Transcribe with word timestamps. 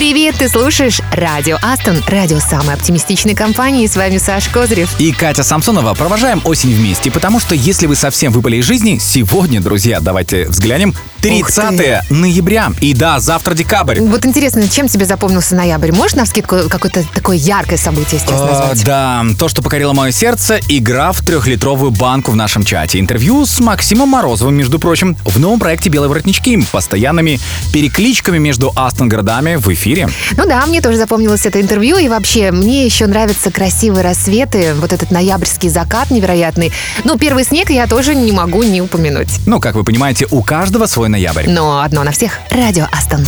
Привет, 0.00 0.36
ты 0.38 0.48
слушаешь 0.48 1.02
Радио 1.12 1.58
Астон, 1.60 2.02
радио 2.06 2.38
самой 2.38 2.72
оптимистичной 2.74 3.34
компании. 3.34 3.86
С 3.86 3.96
вами 3.96 4.16
Саш 4.16 4.48
Козырев. 4.48 4.98
И 4.98 5.12
Катя 5.12 5.42
Самсонова. 5.42 5.92
Провожаем 5.92 6.40
осень 6.44 6.72
вместе, 6.72 7.10
потому 7.10 7.38
что 7.38 7.54
если 7.54 7.86
вы 7.86 7.96
совсем 7.96 8.32
выпали 8.32 8.56
из 8.56 8.64
жизни, 8.64 8.96
сегодня, 8.98 9.60
друзья, 9.60 10.00
давайте 10.00 10.46
взглянем, 10.46 10.94
30 11.20 12.08
ноября. 12.10 12.72
И 12.80 12.94
да, 12.94 13.20
завтра 13.20 13.52
декабрь. 13.52 14.00
Вот 14.00 14.24
интересно, 14.24 14.66
чем 14.70 14.88
тебе 14.88 15.04
запомнился 15.04 15.54
ноябрь? 15.54 15.92
Можешь 15.92 16.14
на 16.16 16.24
скидку 16.24 16.56
какое-то 16.70 17.04
такое 17.14 17.36
яркое 17.36 17.76
событие 17.76 18.18
сейчас 18.18 18.40
А, 18.40 18.46
назвать? 18.46 18.84
да, 18.86 19.22
то, 19.38 19.48
что 19.50 19.60
покорило 19.60 19.92
мое 19.92 20.12
сердце, 20.12 20.60
игра 20.68 21.12
в 21.12 21.20
трехлитровую 21.20 21.90
банку 21.90 22.30
в 22.30 22.36
нашем 22.36 22.64
чате. 22.64 23.00
Интервью 23.00 23.44
с 23.44 23.60
Максимом 23.60 24.08
Морозовым, 24.08 24.54
между 24.54 24.78
прочим, 24.78 25.14
в 25.26 25.38
новом 25.38 25.58
проекте 25.60 25.90
«Белые 25.90 26.08
воротнички». 26.08 26.64
Постоянными 26.72 27.38
перекличками 27.70 28.38
между 28.38 28.72
Астон 28.74 29.10
городами 29.10 29.56
в 29.56 29.68
эфире. 29.74 29.89
Ну 30.36 30.46
да, 30.46 30.64
мне 30.66 30.80
тоже 30.80 30.96
запомнилось 30.96 31.46
это 31.46 31.60
интервью. 31.60 31.98
И 31.98 32.08
вообще, 32.08 32.50
мне 32.50 32.84
еще 32.84 33.06
нравятся 33.06 33.50
красивые 33.50 34.02
рассветы, 34.02 34.74
вот 34.74 34.92
этот 34.92 35.10
ноябрьский 35.10 35.68
закат 35.68 36.10
невероятный. 36.10 36.72
Ну, 37.04 37.18
первый 37.18 37.44
снег 37.44 37.70
я 37.70 37.86
тоже 37.86 38.14
не 38.14 38.32
могу 38.32 38.62
не 38.62 38.80
упомянуть. 38.80 39.28
Ну, 39.46 39.60
как 39.60 39.74
вы 39.74 39.84
понимаете, 39.84 40.26
у 40.30 40.42
каждого 40.42 40.86
свой 40.86 41.08
ноябрь. 41.08 41.48
Но 41.48 41.82
одно 41.82 42.04
на 42.04 42.12
всех. 42.12 42.38
Радио 42.50 42.86
Астон. 42.92 43.26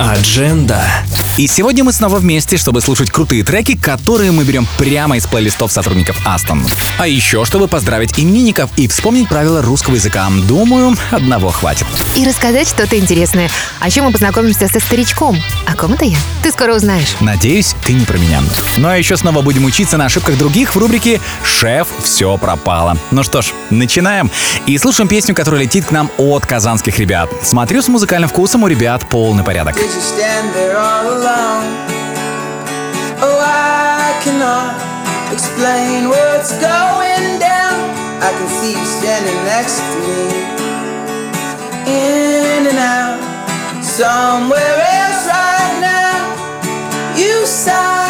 Адженда. 0.00 0.82
И 1.36 1.46
сегодня 1.46 1.84
мы 1.84 1.92
снова 1.92 2.18
вместе, 2.18 2.56
чтобы 2.56 2.80
слушать 2.80 3.10
крутые 3.10 3.44
треки, 3.44 3.76
которые 3.76 4.32
мы 4.32 4.44
берем 4.44 4.66
прямо 4.78 5.16
из 5.16 5.26
плейлистов 5.26 5.72
сотрудников 5.72 6.18
Астон. 6.24 6.66
А 6.98 7.06
еще, 7.06 7.44
чтобы 7.44 7.68
поздравить 7.68 8.18
именинников 8.18 8.70
и 8.76 8.88
вспомнить 8.88 9.28
правила 9.28 9.62
русского 9.62 9.94
языка. 9.94 10.26
Думаю, 10.48 10.96
одного 11.10 11.50
хватит. 11.50 11.86
И 12.16 12.26
рассказать 12.26 12.68
что-то 12.68 12.98
интересное. 12.98 13.50
А 13.78 13.88
еще 13.88 14.00
мы 14.02 14.10
познакомимся 14.10 14.68
со 14.68 14.80
старичком. 14.80 15.38
О 15.66 15.74
ком 15.74 15.92
это 15.92 16.06
я? 16.06 16.16
Ты 16.42 16.50
скоро 16.50 16.74
узнаешь. 16.74 17.16
Надеюсь, 17.20 17.74
ты 17.84 17.92
не 17.92 18.04
про 18.06 18.16
меня. 18.16 18.42
Ну 18.78 18.88
а 18.88 18.96
еще 18.96 19.16
снова 19.18 19.42
будем 19.42 19.64
учиться 19.64 19.98
на 19.98 20.06
ошибках 20.06 20.38
других 20.38 20.74
в 20.74 20.78
рубрике 20.78 21.20
«Шеф, 21.44 21.88
все 22.02 22.38
пропало». 22.38 22.96
Ну 23.10 23.22
что 23.22 23.42
ж, 23.42 23.52
начинаем. 23.68 24.30
И 24.66 24.78
слушаем 24.78 25.08
песню, 25.08 25.34
которая 25.34 25.62
летит 25.62 25.84
к 25.86 25.90
нам 25.90 26.10
от 26.16 26.46
казанских 26.46 26.98
ребят. 26.98 27.30
Смотрю, 27.42 27.82
с 27.82 27.88
музыкальным 27.88 28.30
вкусом 28.30 28.62
у 28.62 28.66
ребят 28.66 29.06
полный 29.08 29.44
порядок. 29.44 29.76
Did 29.90 29.96
you 29.96 30.02
stand 30.02 30.54
there 30.54 30.76
all 30.78 31.02
alone? 31.18 31.66
Oh, 33.26 33.42
I 33.42 34.14
cannot 34.22 34.78
explain 35.34 36.08
what's 36.08 36.52
going 36.62 37.42
down. 37.42 37.74
I 38.22 38.30
can 38.30 38.46
see 38.46 38.78
you 38.78 38.86
standing 38.86 39.34
next 39.50 39.82
to 39.82 39.98
me. 40.06 40.22
In 41.90 42.70
and 42.70 42.78
out, 42.78 43.18
somewhere 43.82 44.78
else 44.94 45.26
right 45.26 45.74
now. 45.82 46.22
You 47.18 47.44
sigh, 47.44 48.09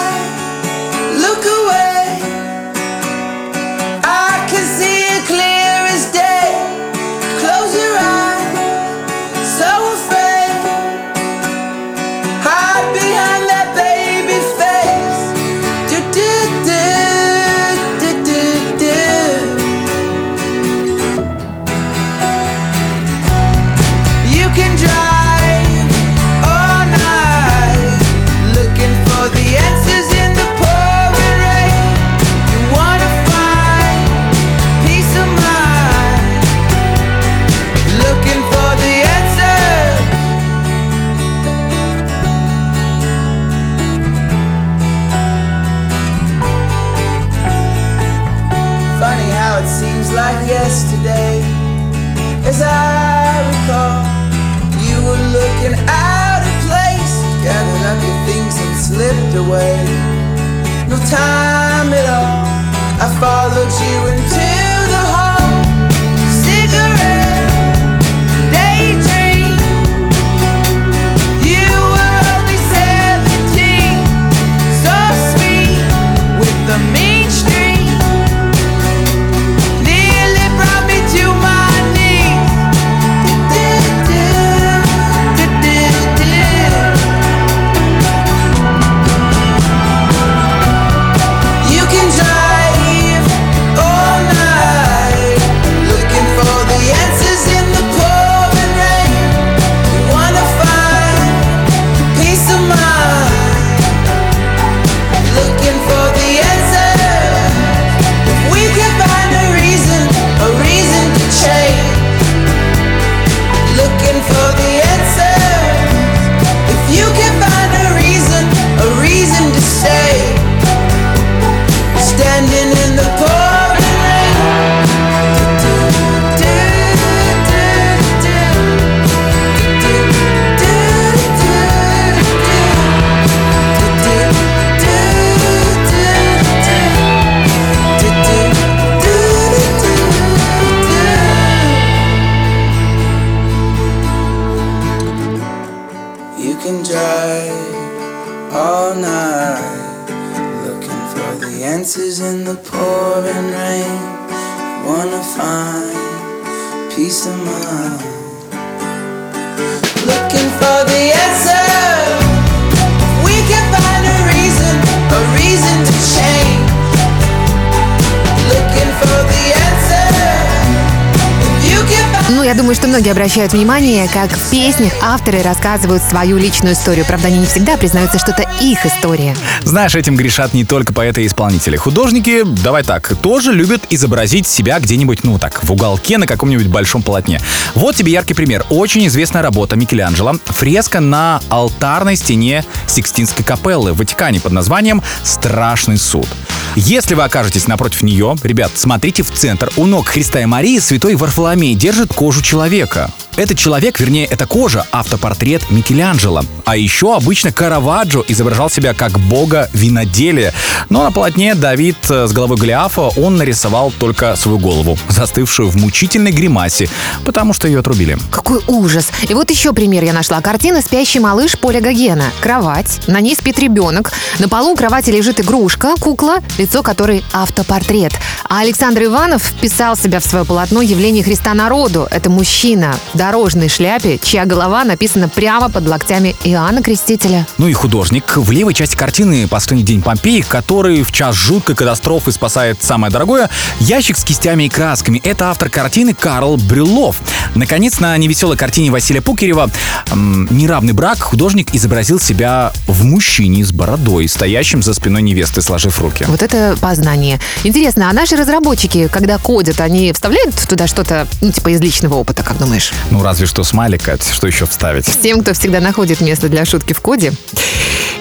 многие 173.00 173.12
обращают 173.12 173.54
внимание, 173.54 174.06
как 174.12 174.30
в 174.30 174.50
песнях 174.50 174.92
авторы 175.00 175.40
рассказывают 175.40 176.02
свою 176.02 176.36
личную 176.36 176.74
историю. 176.74 177.06
Правда, 177.06 177.28
они 177.28 177.38
не 177.38 177.46
всегда 177.46 177.78
признаются, 177.78 178.18
что 178.18 178.32
это 178.32 178.46
их 178.60 178.84
история. 178.84 179.34
Знаешь, 179.62 179.94
этим 179.94 180.16
грешат 180.16 180.52
не 180.52 180.66
только 180.66 180.92
поэты 180.92 181.22
и 181.22 181.26
исполнители. 181.26 181.78
Художники, 181.78 182.42
давай 182.44 182.82
так, 182.82 183.16
тоже 183.22 183.54
любят 183.54 183.86
изобразить 183.88 184.46
себя 184.46 184.78
где-нибудь, 184.80 185.24
ну 185.24 185.38
так, 185.38 185.64
в 185.64 185.72
уголке 185.72 186.18
на 186.18 186.26
каком-нибудь 186.26 186.66
большом 186.66 187.02
полотне. 187.02 187.40
Вот 187.74 187.96
тебе 187.96 188.12
яркий 188.12 188.34
пример. 188.34 188.66
Очень 188.68 189.06
известная 189.06 189.40
работа 189.40 189.76
Микеланджело. 189.76 190.34
Фреска 190.44 191.00
на 191.00 191.40
алтарной 191.48 192.16
стене 192.16 192.66
Сикстинской 192.86 193.46
капеллы 193.46 193.94
в 193.94 193.96
Ватикане 193.96 194.40
под 194.40 194.52
названием 194.52 195.02
«Страшный 195.22 195.96
суд». 195.96 196.28
Если 196.76 197.14
вы 197.14 197.24
окажетесь 197.24 197.66
напротив 197.66 198.02
нее, 198.02 198.36
ребят, 198.42 198.72
смотрите 198.74 199.22
в 199.22 199.30
центр. 199.30 199.70
У 199.76 199.86
ног 199.86 200.06
Христа 200.06 200.40
и 200.40 200.44
Марии 200.44 200.78
святой 200.78 201.16
Варфоломей 201.16 201.74
держит 201.74 202.12
кожу 202.12 202.42
человека 202.42 202.89
пока. 202.90 203.29
Этот 203.36 203.58
человек, 203.58 204.00
вернее, 204.00 204.26
эта 204.26 204.46
кожа, 204.46 204.86
автопортрет 204.92 205.70
Микеланджело. 205.70 206.42
А 206.64 206.76
еще 206.76 207.14
обычно 207.14 207.52
Караваджо 207.52 208.24
изображал 208.28 208.70
себя 208.70 208.94
как 208.94 209.18
бога 209.18 209.70
виноделия. 209.72 210.52
Но 210.88 211.04
на 211.04 211.10
полотне 211.10 211.54
Давид 211.54 211.96
э, 212.08 212.26
с 212.26 212.32
головой 212.32 212.56
Голиафа 212.56 213.08
он 213.16 213.36
нарисовал 213.36 213.92
только 213.98 214.36
свою 214.36 214.58
голову, 214.58 214.98
застывшую 215.08 215.68
в 215.70 215.76
мучительной 215.76 216.32
гримасе, 216.32 216.88
потому 217.24 217.52
что 217.52 217.66
ее 217.66 217.80
отрубили. 217.80 218.18
Какой 218.30 218.60
ужас. 218.66 219.08
И 219.28 219.34
вот 219.34 219.50
еще 219.50 219.72
пример 219.72 220.04
я 220.04 220.12
нашла. 220.12 220.40
Картина 220.40 220.82
«Спящий 220.82 221.20
малыш» 221.20 221.58
Поля 221.58 221.80
Гогена. 221.80 222.30
Кровать, 222.40 223.00
на 223.06 223.20
ней 223.20 223.34
спит 223.34 223.58
ребенок. 223.58 224.12
На 224.38 224.48
полу 224.48 224.72
у 224.72 224.76
кровати 224.76 225.10
лежит 225.10 225.40
игрушка, 225.40 225.94
кукла, 226.00 226.38
лицо 226.58 226.82
которой 226.82 227.24
автопортрет. 227.32 228.12
А 228.48 228.60
Александр 228.60 229.04
Иванов 229.04 229.42
вписал 229.42 229.96
себя 229.96 230.20
в 230.20 230.24
свое 230.24 230.44
полотно 230.44 230.82
«Явление 230.82 231.22
Христа 231.24 231.54
народу». 231.54 232.06
Это 232.10 232.30
мужчина 232.30 232.94
в 233.12 233.18
дорожной 233.30 233.68
шляпе, 233.68 234.18
чья 234.20 234.44
голова 234.44 234.82
написана 234.82 235.28
прямо 235.28 235.70
под 235.70 235.86
локтями 235.86 236.34
Иоанна 236.42 236.82
Крестителя. 236.82 237.46
Ну 237.58 237.68
и 237.68 237.72
художник 237.72 238.36
в 238.36 238.50
левой 238.50 238.74
части 238.74 238.96
картины 238.96 239.46
«Последний 239.46 239.84
день 239.84 240.02
Помпеи», 240.02 240.40
который 240.40 241.04
в 241.04 241.12
час 241.12 241.36
жуткой 241.36 241.76
катастрофы 241.76 242.32
спасает 242.32 242.82
самое 242.82 243.12
дорогое, 243.12 243.48
ящик 243.78 244.16
с 244.16 244.24
кистями 244.24 244.64
и 244.64 244.68
красками. 244.68 245.20
Это 245.22 245.48
автор 245.48 245.70
картины 245.70 246.12
Карл 246.12 246.56
Брюллов. 246.56 247.18
Наконец, 247.54 248.00
на 248.00 248.16
невеселой 248.16 248.56
картине 248.56 248.90
Василия 248.90 249.20
Пукерева 249.20 249.70
«Неравный 250.12 250.92
брак» 250.92 251.20
художник 251.20 251.72
изобразил 251.72 252.18
себя 252.18 252.72
в 252.88 253.04
мужчине 253.04 253.64
с 253.64 253.70
бородой, 253.70 254.26
стоящим 254.26 254.82
за 254.82 254.92
спиной 254.92 255.22
невесты, 255.22 255.62
сложив 255.62 256.00
руки. 256.00 256.24
Вот 256.26 256.42
это 256.42 256.76
познание. 256.80 257.38
Интересно, 257.62 258.10
а 258.10 258.12
наши 258.12 258.34
разработчики, 258.34 259.06
когда 259.06 259.38
кодят, 259.38 259.80
они 259.80 260.12
вставляют 260.12 260.56
туда 260.68 260.88
что-то, 260.88 261.28
ну, 261.40 261.52
типа 261.52 261.68
из 261.68 261.80
личного 261.80 262.16
опыта, 262.16 262.42
как 262.42 262.58
думаешь? 262.58 262.92
Ну, 263.10 263.22
разве 263.22 263.46
что 263.46 263.64
смайлик, 263.64 264.02
Кать, 264.02 264.26
что 264.28 264.46
еще 264.46 264.66
вставить? 264.66 265.06
Тем, 265.20 265.42
кто 265.42 265.52
всегда 265.52 265.80
находит 265.80 266.20
место 266.20 266.48
для 266.48 266.64
шутки 266.64 266.92
в 266.92 267.00
коде. 267.00 267.32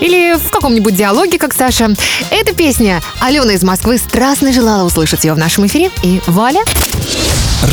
Или 0.01 0.37
в 0.37 0.49
каком-нибудь 0.49 0.95
диалоге, 0.95 1.37
как 1.37 1.53
Саша. 1.53 1.93
Эта 2.31 2.53
песня 2.53 3.01
Алена 3.19 3.53
из 3.53 3.63
Москвы 3.63 3.97
страстно 3.97 4.53
желала 4.53 4.85
услышать 4.85 5.23
ее 5.23 5.33
в 5.33 5.37
нашем 5.37 5.67
эфире. 5.67 5.91
И 6.03 6.21
Валя 6.25 6.61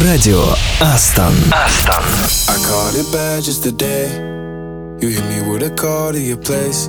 Радио 0.02 0.44
Астон. 0.80 1.34
I 1.52 2.56
caught 2.56 2.94
it 2.96 3.10
bad 3.12 3.42
just 3.42 3.62
today. 3.62 4.08
You 5.00 5.08
hit 5.08 5.24
me 5.26 5.40
with 5.48 5.62
a 5.62 5.70
call 5.70 6.12
to 6.12 6.20
your 6.20 6.38
place. 6.38 6.88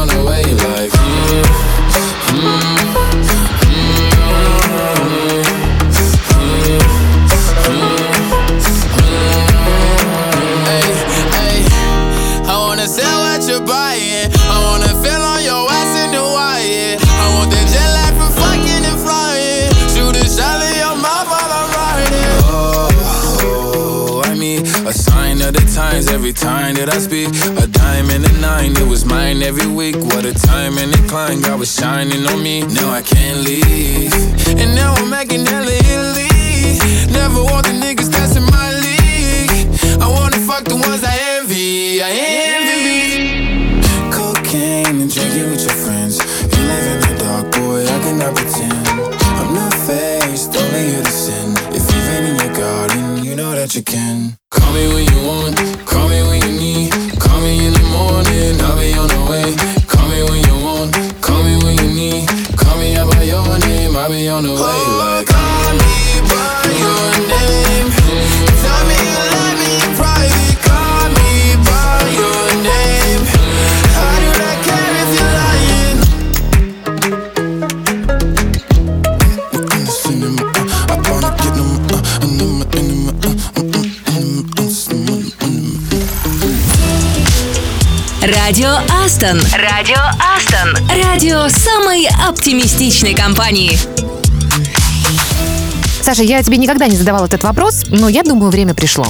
I 26.91 26.99
speak. 26.99 27.29
A 27.55 27.67
dime 27.67 28.09
and 28.09 28.25
a 28.25 28.33
nine, 28.41 28.75
it 28.75 28.85
was 28.85 29.05
mine 29.05 29.41
every 29.41 29.65
week. 29.65 29.95
What 29.95 30.25
a 30.25 30.33
time 30.33 30.77
and 30.77 30.91
climb, 31.07 31.41
God 31.41 31.59
was 31.59 31.73
shining 31.73 32.27
on 32.27 32.43
me. 32.43 32.63
Now 32.63 32.89
I 32.91 33.01
can't 33.01 33.39
leave. 33.47 34.11
And 34.59 34.75
now 34.75 34.93
I'm 34.95 35.09
making 35.09 35.45
hella 35.45 35.71
Italy. 35.71 36.27
Never 37.13 37.43
want 37.47 37.65
the 37.67 37.75
niggas 37.79 38.11
that's 38.11 38.35
in 38.35 38.43
my 38.43 38.69
league. 38.83 39.71
I 40.03 40.07
wanna 40.07 40.39
fuck 40.43 40.65
the 40.65 40.75
ones 40.75 41.01
I 41.03 41.15
envy. 41.39 42.03
I 42.03 42.11
envy. 42.59 43.81
Cocaine 44.11 44.99
and 45.03 45.09
drinking 45.13 45.49
with 45.49 45.63
your 45.63 45.77
friends. 45.85 46.19
You 46.51 46.61
live 46.71 46.87
in 46.91 46.99
the 47.07 47.23
dark, 47.23 47.45
boy, 47.55 47.87
I 47.87 47.97
cannot 48.03 48.35
pretend. 48.35 48.87
I'm 49.39 49.53
not 49.55 49.73
faced, 49.87 50.57
only 50.57 50.91
here 50.91 51.03
to 51.03 51.11
sin. 51.23 51.55
If 51.71 51.87
you've 51.87 52.09
in 52.19 52.35
your 52.35 52.53
garden, 52.53 53.23
you 53.23 53.35
know 53.35 53.51
that 53.55 53.75
you 53.75 53.81
can. 53.81 54.10
Астон. 89.21 89.39
Радио 89.53 89.97
Астон. 90.35 90.87
Радио 91.03 91.47
самой 91.49 92.07
оптимистичной 92.27 93.13
компании. 93.13 93.77
Саша, 96.01 96.23
я 96.23 96.41
тебе 96.41 96.57
никогда 96.57 96.87
не 96.87 96.97
задавал 96.97 97.25
этот 97.25 97.43
вопрос, 97.43 97.85
но 97.89 98.09
я 98.09 98.23
думаю, 98.23 98.49
время 98.49 98.73
пришло. 98.73 99.05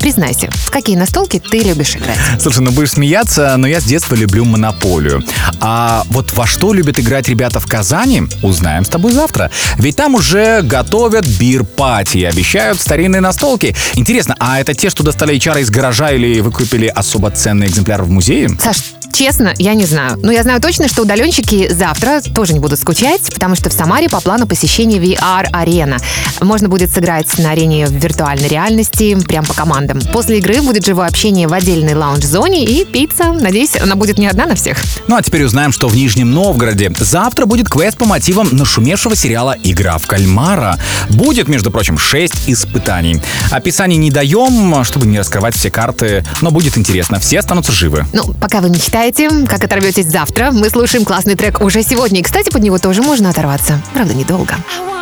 Признайся, 0.00 0.50
в 0.50 0.72
какие 0.72 0.96
настолки 0.96 1.38
ты 1.38 1.60
любишь 1.60 1.94
играть? 1.94 2.18
Слушай, 2.40 2.58
ну 2.64 2.72
будешь 2.72 2.90
смеяться, 2.90 3.54
но 3.56 3.68
я 3.68 3.80
с 3.80 3.84
детства 3.84 4.16
люблю 4.16 4.44
монополию. 4.44 5.22
А 5.60 6.02
вот 6.08 6.32
во 6.32 6.44
что 6.44 6.72
любят 6.72 6.98
играть 6.98 7.28
ребята 7.28 7.60
в 7.60 7.66
Казани, 7.66 8.24
узнаем 8.42 8.84
с 8.84 8.88
тобой 8.88 9.12
завтра. 9.12 9.52
Ведь 9.76 9.94
там 9.94 10.16
уже 10.16 10.62
готовят 10.62 11.24
бир-пати 11.38 12.18
и 12.18 12.24
обещают 12.24 12.80
старинные 12.80 13.20
настолки. 13.20 13.76
Интересно, 13.94 14.34
а 14.40 14.58
это 14.58 14.74
те, 14.74 14.90
что 14.90 15.04
достали 15.04 15.36
HR 15.36 15.60
из 15.60 15.70
гаража 15.70 16.10
или 16.10 16.40
вы 16.40 16.50
купили 16.50 16.88
особо 16.88 17.30
ценный 17.30 17.68
экземпляр 17.68 18.02
в 18.02 18.10
музее? 18.10 18.50
Саш, 18.58 18.78
честно, 19.12 19.54
я 19.58 19.74
не 19.74 19.84
знаю. 19.84 20.18
Но 20.22 20.32
я 20.32 20.42
знаю 20.42 20.60
точно, 20.60 20.88
что 20.88 21.02
удаленщики 21.02 21.72
завтра 21.72 22.20
тоже 22.34 22.52
не 22.54 22.60
будут 22.60 22.80
скучать, 22.80 23.22
потому 23.32 23.54
что 23.54 23.70
в 23.70 23.72
Самаре 23.72 24.08
по 24.08 24.20
плану 24.20 24.46
посещения 24.46 24.98
VR-арена. 24.98 25.98
Можно 26.40 26.68
будет 26.68 26.92
сыграть 26.92 27.38
на 27.38 27.50
арене 27.50 27.86
в 27.86 27.92
виртуальной 27.92 28.48
реальности, 28.48 29.14
прям 29.14 29.44
по 29.44 29.54
командам. 29.54 30.00
После 30.12 30.38
игры 30.38 30.62
будет 30.62 30.86
живое 30.86 31.06
общение 31.06 31.46
в 31.46 31.52
отдельной 31.52 31.94
лаунж-зоне 31.94 32.64
и 32.64 32.84
пицца. 32.84 33.32
Надеюсь, 33.32 33.76
она 33.76 33.94
будет 33.96 34.18
не 34.18 34.26
одна 34.26 34.46
на 34.46 34.54
всех. 34.54 34.78
Ну 35.08 35.16
а 35.16 35.22
теперь 35.22 35.44
узнаем, 35.44 35.72
что 35.72 35.88
в 35.88 35.94
Нижнем 35.94 36.32
Новгороде 36.32 36.90
завтра 36.98 37.46
будет 37.46 37.68
квест 37.68 37.98
по 37.98 38.06
мотивам 38.06 38.48
нашумевшего 38.52 39.14
сериала 39.14 39.56
«Игра 39.62 39.98
в 39.98 40.06
кальмара». 40.06 40.78
Будет, 41.10 41.48
между 41.48 41.70
прочим, 41.70 41.98
6 41.98 42.48
испытаний. 42.48 43.20
Описаний 43.50 43.96
не 43.96 44.10
даем, 44.10 44.82
чтобы 44.84 45.06
не 45.06 45.18
раскрывать 45.18 45.54
все 45.54 45.70
карты, 45.70 46.24
но 46.40 46.50
будет 46.50 46.78
интересно. 46.78 47.20
Все 47.20 47.40
останутся 47.40 47.72
живы. 47.72 48.06
Ну, 48.12 48.32
пока 48.34 48.60
вы 48.60 48.70
мечтаете 48.70 49.01
представляете, 49.10 49.46
как 49.48 49.64
оторветесь 49.64 50.06
завтра. 50.06 50.52
Мы 50.52 50.68
слушаем 50.68 51.04
классный 51.04 51.34
трек 51.34 51.60
уже 51.60 51.82
сегодня. 51.82 52.20
И, 52.20 52.22
кстати, 52.22 52.50
под 52.50 52.62
него 52.62 52.78
тоже 52.78 53.02
можно 53.02 53.30
оторваться. 53.30 53.80
Правда, 53.94 54.14
недолго. 54.14 54.54
I 54.78 55.01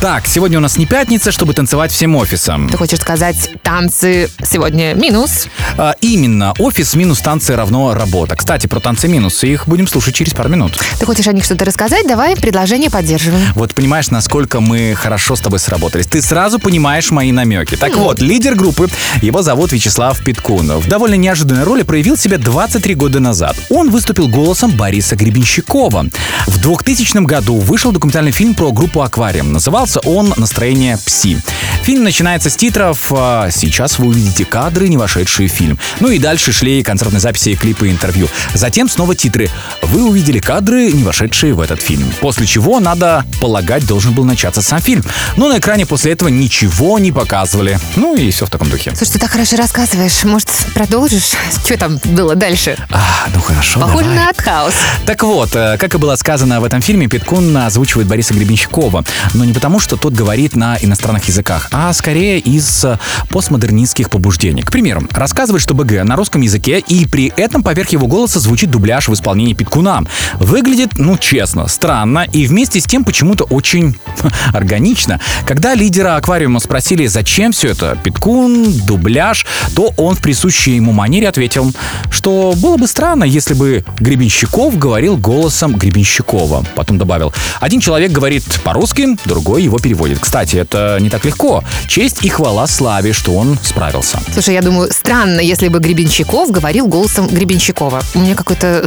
Так, 0.00 0.26
сегодня 0.26 0.56
у 0.56 0.62
нас 0.62 0.78
не 0.78 0.86
пятница, 0.86 1.30
чтобы 1.30 1.52
танцевать 1.52 1.92
всем 1.92 2.16
офисом. 2.16 2.70
Ты 2.70 2.78
хочешь 2.78 3.00
сказать, 3.00 3.50
танцы 3.62 4.30
сегодня 4.42 4.94
минус? 4.94 5.46
А, 5.76 5.94
именно, 6.00 6.54
офис 6.58 6.94
минус 6.94 7.20
танцы 7.20 7.54
равно 7.54 7.92
работа. 7.92 8.34
Кстати, 8.34 8.66
про 8.66 8.80
танцы 8.80 9.08
минусы, 9.08 9.48
их 9.48 9.68
будем 9.68 9.86
слушать 9.86 10.14
через 10.14 10.32
пару 10.32 10.48
минут. 10.48 10.72
Ты 10.98 11.04
хочешь 11.04 11.28
о 11.28 11.32
них 11.32 11.44
что-то 11.44 11.66
рассказать? 11.66 12.06
Давай 12.08 12.34
предложение 12.34 12.88
поддерживаем. 12.88 13.52
Вот 13.54 13.74
понимаешь, 13.74 14.08
насколько 14.08 14.60
мы 14.60 14.94
хорошо 14.96 15.36
с 15.36 15.40
тобой 15.40 15.58
сработались. 15.58 16.06
Ты 16.06 16.22
сразу 16.22 16.58
понимаешь 16.58 17.10
мои 17.10 17.30
намеки. 17.30 17.74
Так 17.76 17.94
вот, 17.96 18.20
лидер 18.20 18.54
группы, 18.54 18.88
его 19.20 19.42
зовут 19.42 19.72
Вячеслав 19.72 20.18
Питкун. 20.24 20.78
В 20.78 20.88
довольно 20.88 21.16
неожиданной 21.16 21.64
роли 21.64 21.82
проявил 21.82 22.16
себя 22.16 22.38
23 22.38 22.94
года 22.94 23.20
назад. 23.20 23.54
Он 23.68 23.90
выступил 23.90 24.28
голосом 24.28 24.70
Бориса 24.70 25.14
Гребенщикова. 25.14 26.06
В 26.46 26.58
2000 26.58 27.18
году 27.26 27.58
вышел 27.58 27.92
документальный 27.92 28.32
фильм 28.32 28.54
про 28.54 28.72
группу 28.72 29.02
«Аквариум». 29.02 29.52
Назывался 29.52 29.89
он 30.04 30.32
«Настроение 30.36 30.98
пси». 31.04 31.38
Фильм 31.82 32.04
начинается 32.04 32.50
с 32.50 32.56
титров 32.56 33.12
а, 33.16 33.50
«Сейчас 33.50 33.98
вы 33.98 34.08
увидите 34.08 34.44
кадры, 34.44 34.88
не 34.88 34.96
вошедшие 34.96 35.48
в 35.48 35.52
фильм». 35.52 35.78
Ну 36.00 36.08
и 36.08 36.18
дальше 36.18 36.52
шли 36.52 36.82
концертные 36.82 37.20
записи, 37.20 37.54
клипы 37.54 37.88
и 37.88 37.90
интервью. 37.90 38.28
Затем 38.54 38.88
снова 38.88 39.14
титры 39.14 39.48
«Вы 39.82 40.04
увидели 40.04 40.38
кадры, 40.38 40.92
не 40.92 41.02
вошедшие 41.02 41.54
в 41.54 41.60
этот 41.60 41.80
фильм». 41.80 42.12
После 42.20 42.46
чего, 42.46 42.80
надо 42.80 43.24
полагать, 43.40 43.86
должен 43.86 44.12
был 44.12 44.24
начаться 44.24 44.62
сам 44.62 44.80
фильм. 44.80 45.02
Но 45.36 45.48
на 45.48 45.58
экране 45.58 45.86
после 45.86 46.12
этого 46.12 46.28
ничего 46.28 46.98
не 46.98 47.12
показывали. 47.12 47.78
Ну 47.96 48.14
и 48.14 48.30
все 48.30 48.46
в 48.46 48.50
таком 48.50 48.68
духе. 48.70 48.92
Слушай, 48.94 49.12
ты 49.12 49.18
так 49.18 49.30
хорошо 49.30 49.56
рассказываешь. 49.56 50.22
Может, 50.24 50.48
продолжишь? 50.74 51.30
Что 51.64 51.76
там 51.76 51.98
было 52.04 52.34
дальше? 52.34 52.76
А, 52.90 53.26
ну 53.34 53.40
хорошо, 53.40 53.80
Похоже 53.80 54.04
давай. 54.04 54.16
на 54.18 54.28
артхаус. 54.28 54.74
Так 55.06 55.22
вот, 55.22 55.54
э, 55.54 55.76
как 55.78 55.94
и 55.94 55.98
было 55.98 56.14
сказано 56.16 56.60
в 56.60 56.64
этом 56.64 56.80
фильме, 56.82 57.08
Питкун 57.08 57.56
озвучивает 57.56 58.06
Бориса 58.06 58.34
Гребенщикова. 58.34 59.04
Но 59.34 59.44
не 59.44 59.52
потому, 59.52 59.79
что 59.80 59.96
тот 59.96 60.12
говорит 60.12 60.56
на 60.56 60.76
иностранных 60.80 61.24
языках, 61.24 61.68
а 61.72 61.92
скорее 61.92 62.38
из 62.38 62.84
э, 62.84 62.98
постмодернистских 63.28 64.10
побуждений. 64.10 64.62
К 64.62 64.70
примеру, 64.70 65.02
рассказывает, 65.12 65.62
что 65.62 65.74
БГ 65.74 66.04
на 66.04 66.16
русском 66.16 66.40
языке, 66.42 66.78
и 66.78 67.06
при 67.06 67.32
этом 67.36 67.62
поверх 67.62 67.90
его 67.90 68.06
голоса 68.06 68.40
звучит 68.40 68.70
дубляж 68.70 69.08
в 69.08 69.14
исполнении 69.14 69.54
Питкуна. 69.54 70.04
Выглядит, 70.34 70.98
ну 70.98 71.16
честно, 71.16 71.66
странно, 71.68 72.26
и 72.32 72.46
вместе 72.46 72.80
с 72.80 72.84
тем 72.84 73.04
почему-то 73.04 73.44
очень 73.44 73.98
органично. 74.52 75.20
Когда 75.46 75.74
лидера 75.74 76.16
аквариума 76.16 76.60
спросили, 76.60 77.06
зачем 77.06 77.52
все 77.52 77.68
это, 77.68 77.96
Питкун, 78.02 78.72
дубляж, 78.86 79.46
то 79.74 79.92
он 79.96 80.14
в 80.14 80.20
присущей 80.20 80.76
ему 80.76 80.92
манере 80.92 81.28
ответил, 81.28 81.72
что 82.10 82.54
было 82.56 82.76
бы 82.76 82.86
странно, 82.86 83.24
если 83.24 83.54
бы 83.54 83.84
Гребенщиков 83.98 84.78
говорил 84.78 85.16
голосом 85.16 85.76
Гребенщикова. 85.76 86.64
Потом 86.74 86.98
добавил, 86.98 87.32
один 87.60 87.80
человек 87.80 88.12
говорит 88.12 88.44
по-русски, 88.62 89.16
другой 89.24 89.69
его 89.70 89.78
переводит. 89.78 90.18
Кстати, 90.18 90.56
это 90.56 90.98
не 91.00 91.08
так 91.08 91.24
легко. 91.24 91.64
честь 91.86 92.24
и 92.24 92.28
хвала 92.28 92.66
славе, 92.66 93.12
что 93.12 93.34
он 93.34 93.58
справился. 93.62 94.20
Слушай, 94.32 94.54
я 94.54 94.62
думаю, 94.62 94.92
странно, 94.92 95.40
если 95.40 95.68
бы 95.68 95.78
Гребенщиков 95.78 96.50
говорил 96.50 96.86
голосом 96.86 97.28
Гребенщикова. 97.28 98.02
У 98.14 98.18
меня 98.18 98.34
какое-то 98.34 98.84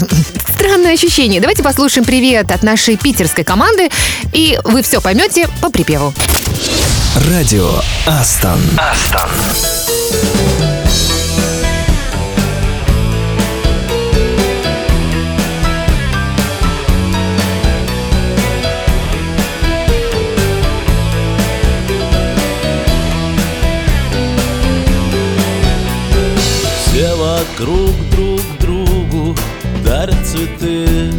странное 0.54 0.94
ощущение. 0.94 1.42
Давайте 1.42 1.64
послушаем 1.64 2.06
привет 2.06 2.52
от 2.52 2.64
нашей 2.64 2.98
питерской 2.98 3.44
команды, 3.44 3.90
и 4.34 4.60
вы 4.64 4.82
все 4.84 5.02
поймете 5.02 5.48
по 5.62 5.70
припеву. 5.70 6.14
Радио 7.30 7.70
Астон. 8.06 8.60
Астон. 8.78 9.30
Вокруг 27.54 27.92
друг 28.10 28.42
другу 28.60 29.36
дарят 29.86 30.26
цветы. 30.26 31.12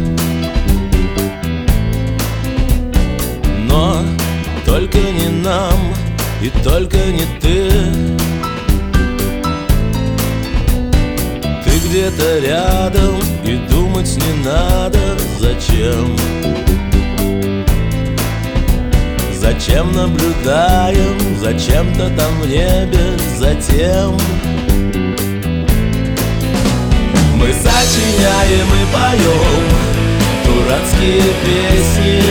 Но 3.69 4.03
только 4.65 4.97
не 4.97 5.29
нам 5.29 5.93
и 6.41 6.49
только 6.61 6.97
не 6.97 7.25
ты. 7.39 7.69
Ты 11.63 11.87
где-то 11.87 12.39
рядом 12.39 13.15
и 13.45 13.55
думать 13.69 14.17
не 14.17 14.43
надо 14.43 15.17
зачем? 15.39 16.17
Зачем 19.39 19.93
наблюдаем, 19.93 21.39
зачем-то 21.39 22.09
там 22.09 22.41
в 22.41 22.47
небе, 22.47 23.17
затем 23.37 24.17
Мы 27.45 27.53
сочиняем 27.53 28.65
и 28.65 28.85
поем 28.91 29.63
дурацкие 30.45 31.21
песни. 31.45 32.23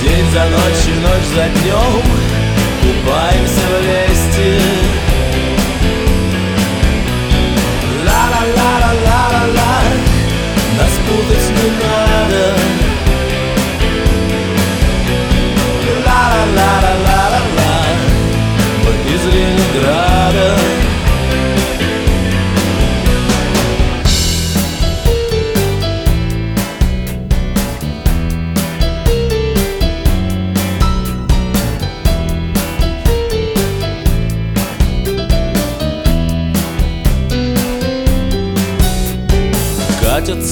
День 0.00 0.30
за 0.32 0.44
ночью, 0.44 0.94
ночь 1.02 1.28
за 1.34 1.46
днем 1.60 2.02
Купаемся 2.80 3.64
в 3.68 3.82
лесте 3.82 4.73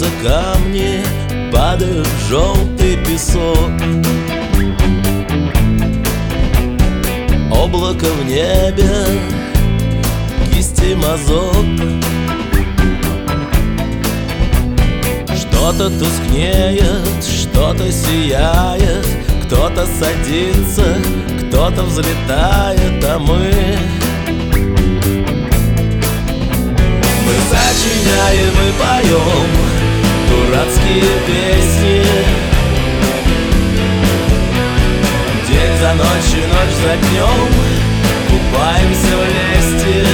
Катятся 0.02 0.10
камни, 0.22 1.04
падают 1.52 2.08
желтый 2.28 2.96
песок. 3.04 3.70
Облако 7.50 8.06
в 8.06 8.24
небе, 8.24 8.90
кисти 10.52 10.94
мазок. 10.94 11.54
Что-то 15.36 15.90
тускнеет, 15.90 17.24
что-то 17.24 17.92
сияет 17.92 19.06
Кто-то 19.46 19.86
садится, 19.86 20.96
кто-то 21.46 21.84
взлетает, 21.84 23.04
а 23.04 23.18
мы 23.20 23.54
Мы 27.24 27.34
сочиняем 27.48 28.50
и 28.50 28.72
поем 28.78 29.71
дурацкие 30.32 31.12
песни. 31.26 32.04
День 35.48 35.76
за 35.80 35.92
ночью, 35.94 36.42
ночь 36.48 36.76
за 36.82 36.96
днем 36.96 37.50
Купаемся 38.28 39.12
в 39.16 39.24
лесте. 39.34 40.06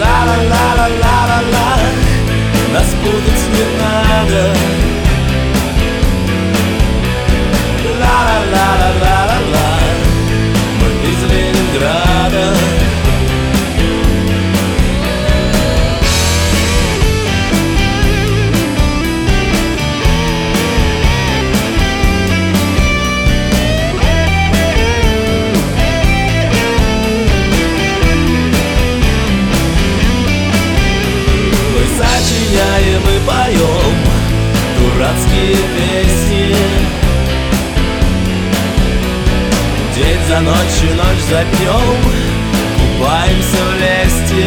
Ла-ла-ла-ла-ла-ла-ла 0.00 1.70
Нас 2.72 2.90
путать 3.00 3.44
не 3.54 3.64
надо. 3.80 4.42
Ла-ла-ла-ла-ла-ла 8.00 9.68
Мы 10.80 10.88
из 11.10 11.20
Ленинграда 11.30 12.83
дурацкие 35.14 35.56
песни. 35.76 36.56
День 39.94 40.22
за 40.28 40.40
ночью, 40.40 40.94
ночь 40.96 41.22
за 41.30 41.44
днем 41.44 41.98
Купаемся 42.76 43.62
в 43.64 43.74
лесте. 43.80 44.46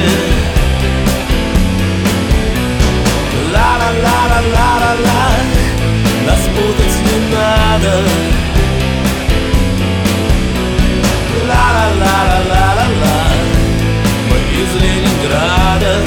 Ла-ла-ла-ла-ла-ла-ла 3.53 5.29
Нас 6.25 6.41
путать 6.53 6.97
не 7.05 7.17
надо. 7.33 7.93
Ла-ла-ла-ла-ла-ла 11.47 13.17
Мы 14.29 14.37
из 14.61 14.71
Ленинграда, 14.81 16.06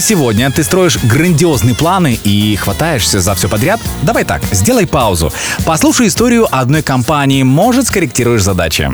Если 0.00 0.14
сегодня 0.14 0.50
ты 0.50 0.64
строишь 0.64 0.96
грандиозные 0.96 1.74
планы 1.74 2.18
и 2.24 2.56
хватаешься 2.56 3.20
за 3.20 3.34
все 3.34 3.50
подряд, 3.50 3.78
давай 4.00 4.24
так, 4.24 4.40
сделай 4.50 4.86
паузу. 4.86 5.30
Послушай 5.66 6.06
историю 6.06 6.48
одной 6.50 6.80
компании, 6.80 7.42
может, 7.42 7.86
скорректируешь 7.86 8.42
задачи. 8.42 8.90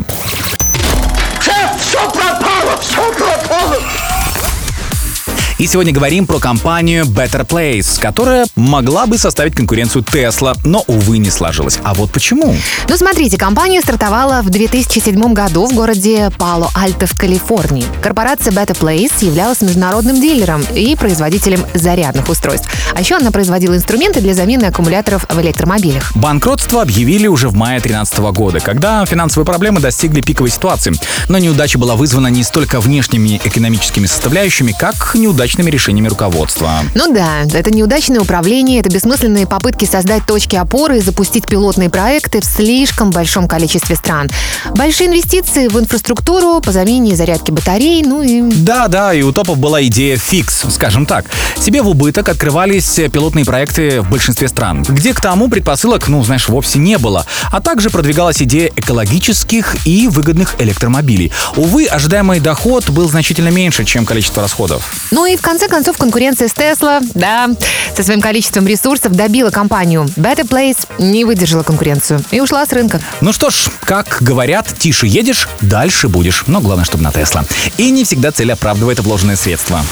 И 5.59 5.67
сегодня 5.67 5.91
говорим 5.91 6.27
про 6.27 6.39
компанию 6.39 7.07
Better 7.07 7.47
Place, 7.47 7.99
которая 7.99 8.47
могла 8.57 9.07
бы 9.07 9.17
составить 9.17 9.55
конкуренцию 9.55 10.03
Tesla, 10.03 10.55
но, 10.65 10.85
увы, 10.87 11.17
не 11.17 11.31
сложилось. 11.31 11.79
А 11.83 11.95
вот 11.95 12.11
почему? 12.11 12.55
Ну, 12.91 12.97
смотрите, 12.99 13.39
компания 13.39 13.81
стартовала 13.81 14.43
в 14.43 14.51
2007 14.51 15.33
году 15.33 15.67
в 15.67 15.73
городе 15.73 16.31
Пало-Альто 16.37 17.07
в 17.07 17.17
Калифорнии. 17.17 17.87
Корпорация 18.03 18.53
Better 18.53 18.79
Place 18.79 19.25
являлась 19.25 19.63
международным 19.63 20.21
дилером 20.21 20.63
и 20.75 20.95
производителем 20.95 21.65
зарядных 21.73 22.29
устройств. 22.29 22.69
А 22.95 23.01
еще 23.01 23.17
она 23.17 23.31
производила 23.31 23.75
инструменты 23.75 24.21
для 24.21 24.35
замены 24.35 24.65
аккумуляторов 24.65 25.25
в 25.27 25.41
электромобилях. 25.41 26.15
Банкротство 26.15 26.83
объявили 26.83 27.29
уже 27.29 27.49
в 27.49 27.55
мае 27.55 27.81
2013 27.81 28.19
года, 28.37 28.61
когда 28.61 29.07
финансовые 29.07 29.47
проблемы 29.47 29.81
достигли 29.81 30.21
пиковой 30.21 30.51
ситуации. 30.51 30.93
Но 31.31 31.39
неудача 31.39 31.79
была 31.79 31.97
вызвана 31.97 32.27
не 32.27 32.43
столько 32.43 32.79
внешними 32.79 33.41
экономическими 33.43 34.05
составляющими, 34.05 34.75
как 34.79 35.15
неудачными 35.47 35.71
решениями 35.71 36.09
руководства. 36.09 36.83
Ну 36.95 37.15
да, 37.15 37.43
это 37.53 37.71
неудачное 37.71 38.19
управление, 38.19 38.81
это 38.81 38.91
бессмысленные 38.91 39.47
попытки 39.47 39.85
создать 39.85 40.27
точки 40.27 40.57
опоры 40.57 40.99
и 40.99 41.01
запустить 41.01 41.47
пилотные 41.47 41.89
проекты 41.89 42.41
в 42.41 42.45
слишком 42.45 43.11
большом 43.11 43.47
количестве 43.47 43.95
стран. 43.95 44.29
Большие 44.75 45.07
инвестиции 45.07 45.69
в 45.69 45.79
инфраструктуру 45.79 46.61
по 46.61 46.73
замене 46.73 47.15
зарядки 47.15 47.53
батарей, 47.53 48.03
ну 48.03 48.23
и... 48.23 48.43
Да, 48.43 48.89
да, 48.89 49.15
и 49.15 49.23
у 49.23 49.33
топов 49.33 49.59
была 49.59 49.85
идея 49.85 50.17
фикс, 50.17 50.65
скажем 50.71 51.07
так. 51.07 51.27
Себе 51.61 51.81
в 51.81 51.89
убыток 51.89 52.29
открывались 52.29 52.99
пилотные 53.13 53.45
проекты 53.45 54.01
в 54.01 54.11
большинстве 54.11 54.49
стран, 54.49 54.83
где 54.83 55.15
к 55.15 55.21
тому 55.21 55.49
предпосылок, 55.49 56.09
ну, 56.09 56.25
знаешь, 56.25 56.49
вовсе 56.49 56.81
не 56.81 56.99
было. 56.99 57.25
А 57.53 57.61
также 57.61 57.91
продвигалась 57.91 58.43
идея 58.43 58.73
экологических 58.75 59.77
и 59.87 60.09
выгодных 60.09 60.57
электромобилей. 60.59 61.31
Увы, 61.55 61.87
ожидаемый 61.87 62.41
доход 62.41 62.91
был 62.91 63.09
значительно 63.09 63.51
меньше, 63.51 63.85
чем 63.85 64.05
количество 64.05 64.43
расходов. 64.43 64.93
Ну 65.13 65.25
и 65.25 65.36
в 65.37 65.43
конце 65.43 65.69
концов 65.69 65.97
конкуренция 65.97 66.49
с 66.49 66.53
Tesla, 66.53 67.01
да, 67.15 67.49
со 67.97 68.03
своим 68.03 68.21
количеством 68.21 68.67
ресурсов 68.67 69.13
добила 69.13 69.51
компанию. 69.51 70.05
Better 70.17 70.47
Place 70.47 70.87
не 70.99 71.25
выдержала 71.25 71.63
конкуренцию 71.63 72.23
и 72.31 72.41
ушла 72.41 72.65
с 72.67 72.73
рынка. 72.73 73.01
Ну 73.21 73.33
что 73.33 73.51
ж, 73.51 73.69
как 73.81 74.19
говорят, 74.21 74.67
тише 74.79 75.07
едешь, 75.07 75.49
дальше 75.61 76.09
будешь. 76.09 76.45
Но 76.47 76.61
главное, 76.61 76.85
чтобы 76.85 77.05
на 77.05 77.13
Тесла. 77.13 77.45
И 77.77 77.91
не 77.91 78.05
всегда 78.05 78.33
цель 78.33 78.53
оправдывает 78.53 79.01
вложенные 79.01 79.37
средства. 79.37 79.83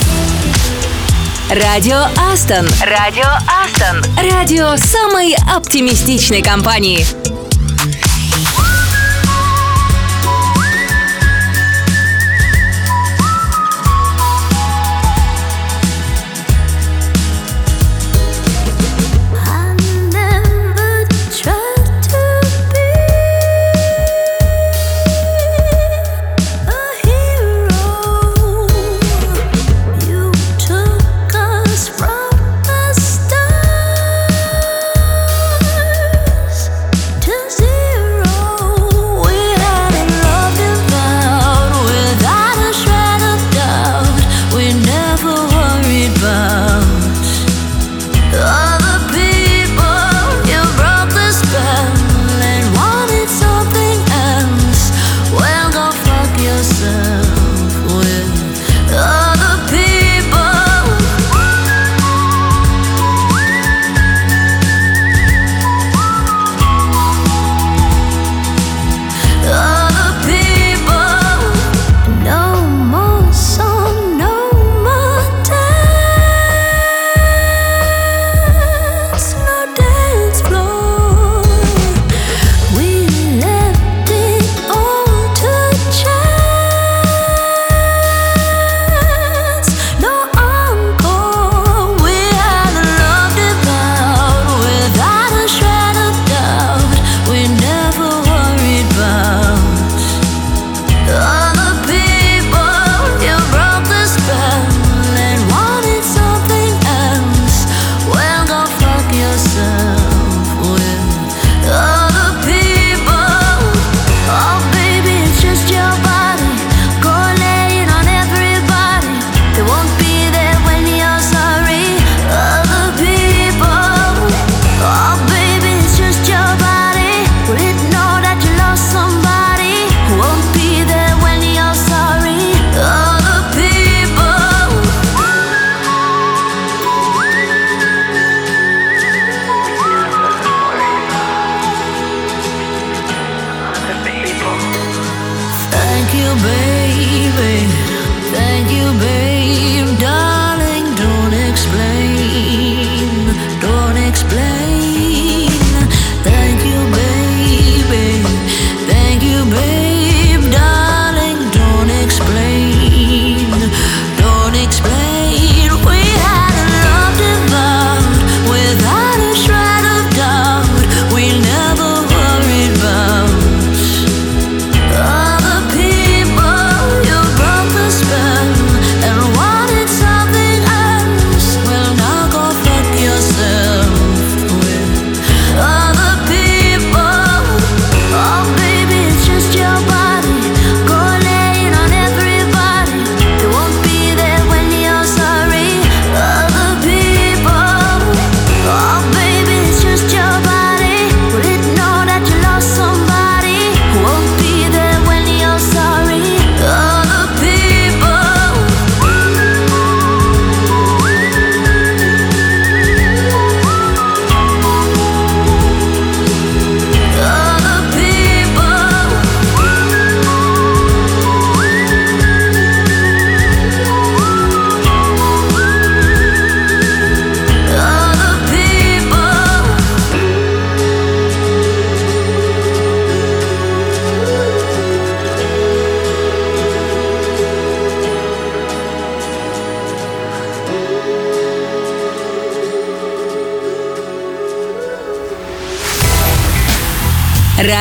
Радио 1.50 2.06
Астон. 2.32 2.66
Радио 2.80 3.28
Астон. 3.62 4.02
Радио 4.30 4.76
самой 4.76 5.36
оптимистичной 5.54 6.42
компании. 6.42 7.06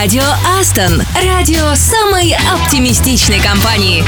Радио 0.04 0.24
Астон. 0.60 1.02
Радио 1.16 1.76
самой 1.76 2.36
оптимистичной 2.54 3.40
компании. 3.40 4.04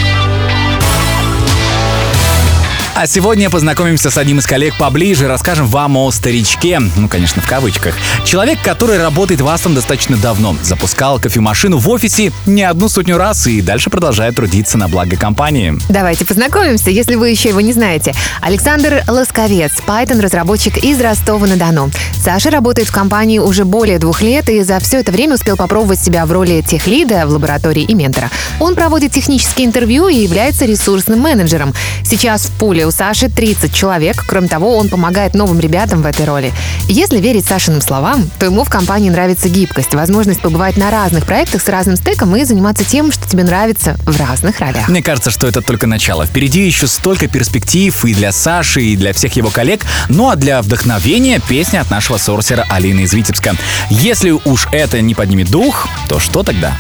А 2.96 3.08
сегодня 3.08 3.50
познакомимся 3.50 4.10
с 4.10 4.18
одним 4.18 4.40
из 4.40 4.46
коллег 4.46 4.78
поближе, 4.78 5.30
расскажем 5.30 5.68
вам 5.68 5.96
о 5.96 6.12
старичке, 6.12 6.80
ну, 6.98 7.08
конечно, 7.08 7.42
в 7.42 7.48
кавычках. 7.48 7.96
Человек, 8.26 8.60
который 8.62 8.98
работает 8.98 9.40
в 9.40 9.48
Астон 9.48 9.74
достаточно 9.74 10.18
давно, 10.18 10.58
запускал 10.62 11.18
кофемашину 11.18 11.78
в 11.78 11.90
офисе 11.90 12.34
не 12.46 12.64
одну 12.64 12.90
сотню 12.90 13.18
раз 13.18 13.48
и 13.48 13.62
дальше 13.62 13.90
продолжает 13.90 14.36
трудиться 14.36 14.78
на 14.78 14.90
благо 14.90 15.16
компании. 15.16 15.78
Давайте 15.88 16.26
познакомимся, 16.26 16.90
если 16.90 17.16
вы 17.16 17.30
еще 17.30 17.50
его 17.50 17.62
не 17.62 17.72
знаете. 17.72 18.14
Александр 18.42 19.04
Лосковец, 19.08 19.72
Python-разработчик 19.88 20.78
из 20.78 21.00
Ростова-на-Дону. 21.00 21.90
Саша 22.26 22.50
работает 22.50 22.88
в 22.88 22.92
компании 22.92 23.38
уже 23.38 23.66
более 23.66 24.00
двух 24.00 24.24
лет 24.24 24.50
и 24.50 24.64
за 24.64 24.80
все 24.80 25.02
это 25.02 25.12
время 25.12 25.36
успел 25.36 25.56
попробовать 25.56 26.00
себя 26.00 26.26
в 26.26 26.32
роли 26.32 26.64
техлида 26.68 27.28
в 27.28 27.30
лаборатории 27.30 27.84
и 27.84 27.94
ментора. 27.94 28.32
Он 28.60 28.74
проводит 28.74 29.12
технические 29.12 29.68
интервью 29.68 30.08
и 30.08 30.16
является 30.16 30.66
ресурсным 30.66 31.20
менеджером. 31.20 31.76
Сейчас 32.04 32.48
в 32.48 32.52
пуле 32.54 32.88
у 32.88 32.92
Саши 32.92 33.30
30 33.30 33.72
человек. 33.72 34.26
Кроме 34.28 34.48
того, 34.48 34.76
он 34.76 34.90
помогает 34.90 35.36
новым 35.36 35.60
ребятам 35.60 36.02
в 36.02 36.06
этой 36.08 36.26
роли. 36.26 36.52
Если 36.88 37.20
верить 37.20 37.46
Сашиным 37.46 37.80
словам, 37.80 38.28
то 38.40 38.48
ему 38.48 38.64
в 38.64 38.72
компании 38.72 39.12
нравится 39.12 39.48
гибкость, 39.48 39.94
возможность 39.94 40.42
побывать 40.42 40.78
на 40.78 40.90
разных 40.90 41.28
проектах 41.28 41.62
с 41.62 41.70
разным 41.70 41.96
стеком 41.96 42.36
и 42.36 42.44
заниматься 42.44 42.84
тем, 42.84 43.12
что 43.12 43.30
тебе 43.30 43.44
нравится 43.44 43.98
в 44.04 44.20
разных 44.20 44.60
ролях. 44.62 44.90
Мне 44.90 45.04
кажется, 45.04 45.30
что 45.30 45.46
это 45.46 45.62
только 45.62 45.86
начало. 45.86 46.26
Впереди 46.26 46.66
еще 46.66 46.88
столько 46.88 47.28
перспектив 47.28 48.04
и 48.04 48.16
для 48.16 48.32
Саши, 48.32 48.82
и 48.82 48.98
для 48.98 49.14
всех 49.14 49.36
его 49.36 49.52
коллег. 49.52 49.86
Ну 50.10 50.32
а 50.32 50.36
для 50.36 50.64
вдохновения 50.64 51.40
песня 51.48 51.82
от 51.82 51.92
нашего 51.92 52.15
сорсера 52.18 52.66
Алины 52.70 53.02
из 53.02 53.14
Витебска. 53.14 53.56
Если 53.90 54.32
уж 54.32 54.68
это 54.72 55.02
не 55.02 55.16
поднимет 55.16 55.50
дух, 55.50 55.88
то 56.08 56.20
что 56.20 56.44
тогда? 56.44 56.78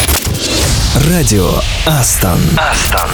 Радио 1.10 1.50
Астон. 1.86 2.40
Астон. 2.58 3.10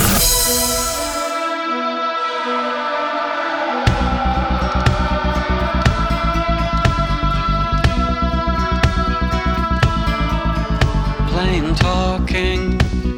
Plain 11.29 11.75
talking, 11.75 12.77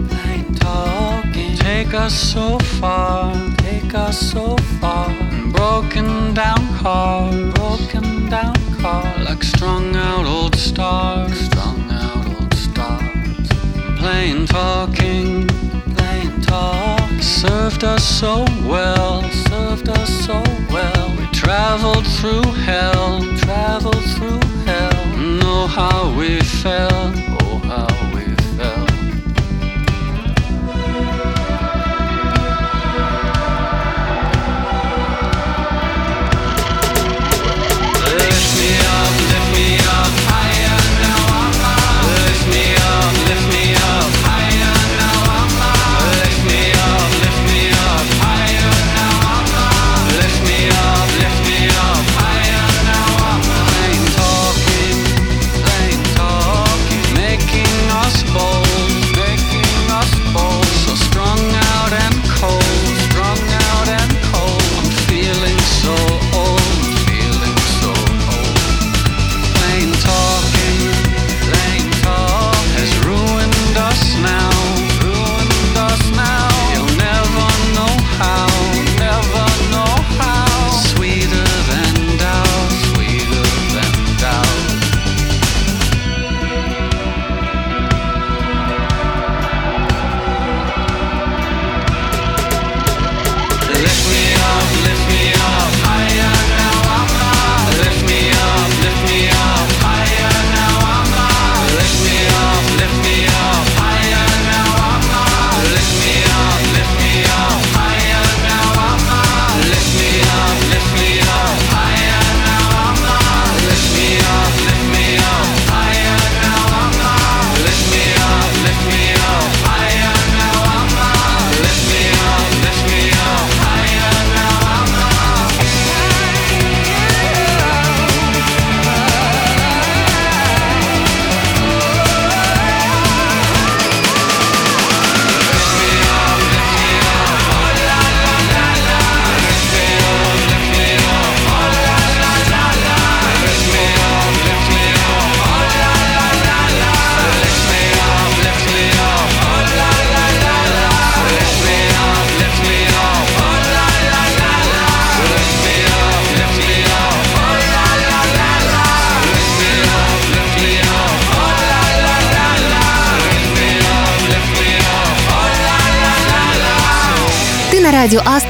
plain 0.10 0.56
talking. 0.56 1.58
Take 1.58 1.94
us 1.94 2.14
so 2.14 2.58
far, 2.80 3.34
take 3.58 3.94
us 3.94 4.32
so 4.32 4.56
far. 4.80 5.10
Broken 5.52 6.34
down 6.34 6.68
cars. 6.80 7.63
Like 9.34 9.44
strung 9.46 9.96
out 9.96 10.28
old 10.28 10.56
stars, 10.56 11.36
strung 11.40 11.90
out 11.90 12.40
old 12.40 12.54
stars. 12.54 13.50
Plain 13.98 14.46
talking, 14.46 15.48
plain 15.96 16.40
talk. 16.42 17.10
Served 17.20 17.84
us 17.84 18.04
so 18.04 18.46
well, 18.70 19.24
served 19.50 19.90
us 19.90 20.26
so 20.28 20.44
well. 20.70 21.16
We 21.18 21.26
traveled 21.32 22.06
through 22.06 22.44
hell, 22.62 23.22
traveled 23.38 24.06
through 24.14 24.40
hell. 24.68 25.18
Know 25.18 25.66
how 25.66 26.16
we 26.16 26.40
felt, 26.40 27.16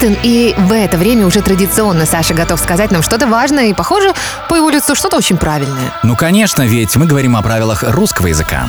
Астон, 0.04 0.16
и 0.22 0.54
в 0.56 0.72
это 0.72 0.98
время 0.98 1.26
уже 1.26 1.40
традиционно 1.40 2.06
Саша 2.06 2.34
готов 2.34 2.60
сказать 2.60 2.90
нам 2.90 3.02
что-то 3.02 3.26
важное, 3.26 3.66
и, 3.66 3.74
похоже, 3.74 4.12
по 4.48 4.54
его 4.54 4.70
лицу 4.70 4.94
что-то 4.94 5.16
очень 5.16 5.36
правильное. 5.36 5.92
Ну, 6.02 6.16
конечно, 6.16 6.62
ведь 6.62 6.96
мы 6.96 7.06
говорим 7.06 7.36
о 7.36 7.42
правилах 7.42 7.82
русского 7.82 8.26
языка. 8.28 8.66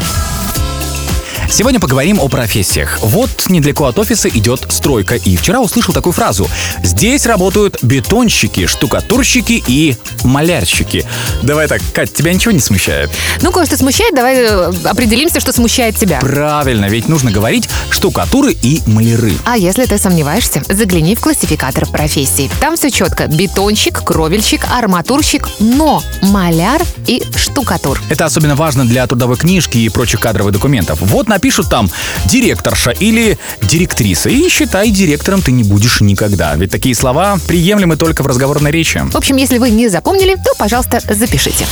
Сегодня 1.50 1.80
поговорим 1.80 2.20
о 2.20 2.28
профессиях. 2.28 3.00
Вот 3.02 3.30
недалеко 3.50 3.86
от 3.86 4.00
офиса 4.00 4.28
идет 4.30 4.66
стройка, 4.70 5.16
и 5.16 5.38
вчера 5.38 5.62
услышал 5.62 5.94
такую 5.94 6.14
фразу. 6.14 6.50
Здесь 6.84 7.26
работают 7.26 7.78
бетонщики, 7.84 8.66
штукатурщики 8.66 9.64
и 9.66 9.96
малярщики. 10.24 11.06
Давай 11.44 11.68
так, 11.68 11.82
Кать, 11.94 12.14
тебя 12.14 12.34
ничего 12.34 12.52
не 12.52 12.60
смущает? 12.60 13.10
Ну, 13.42 13.52
кое-что 13.52 13.78
смущает, 13.78 14.16
давай 14.16 14.38
э, 14.38 14.72
определимся, 14.86 15.40
что 15.40 15.54
смущает 15.54 15.96
тебя. 15.96 16.20
Правильно, 16.20 16.86
ведь 16.86 17.08
нужно 17.08 17.32
говорить 17.32 17.70
штукатуры 17.90 18.52
и 18.52 18.82
маляры. 18.88 19.34
А 19.46 19.58
если 19.58 19.86
ты 19.86 19.98
сомневаешься, 19.98 20.64
загляни 20.68 21.16
в 21.16 21.22
классификатор 21.22 21.86
профессий. 21.88 22.50
Там 22.60 22.76
все 22.76 22.90
четко. 22.90 23.28
Бетонщик, 23.28 24.04
кровельщик, 24.04 24.66
арматурщик, 24.70 25.48
но 25.60 26.04
маляр 26.22 26.82
и 27.08 27.24
штукатур. 27.36 28.02
Это 28.10 28.26
особенно 28.26 28.56
важно 28.56 28.86
для 28.86 29.06
трудовой 29.08 29.38
книжки 29.38 29.78
и 29.78 29.90
прочих 29.90 30.20
кадровых 30.20 30.54
документов. 30.54 31.00
Вот 31.02 31.28
напишут 31.46 31.70
там 31.70 31.92
директорша 32.26 32.90
или 32.90 33.38
директриса, 33.62 34.30
и 34.30 34.50
считай, 34.50 34.90
директором 34.90 35.44
ты 35.44 35.52
не 35.52 35.64
будешь 35.64 36.02
никогда. 36.02 36.56
Ведь 36.56 36.72
такие 36.72 36.96
слова 36.96 37.38
приемлемы 37.46 37.98
только 37.98 38.24
в 38.24 38.28
разговорной 38.28 38.72
речи. 38.72 39.00
В 39.12 39.16
общем, 39.16 39.36
если 39.36 39.60
вы 39.60 39.70
не 39.70 39.88
запомнили, 39.88 40.34
то, 40.44 40.56
пожалуйста, 40.58 41.02
запишите. 41.08 41.68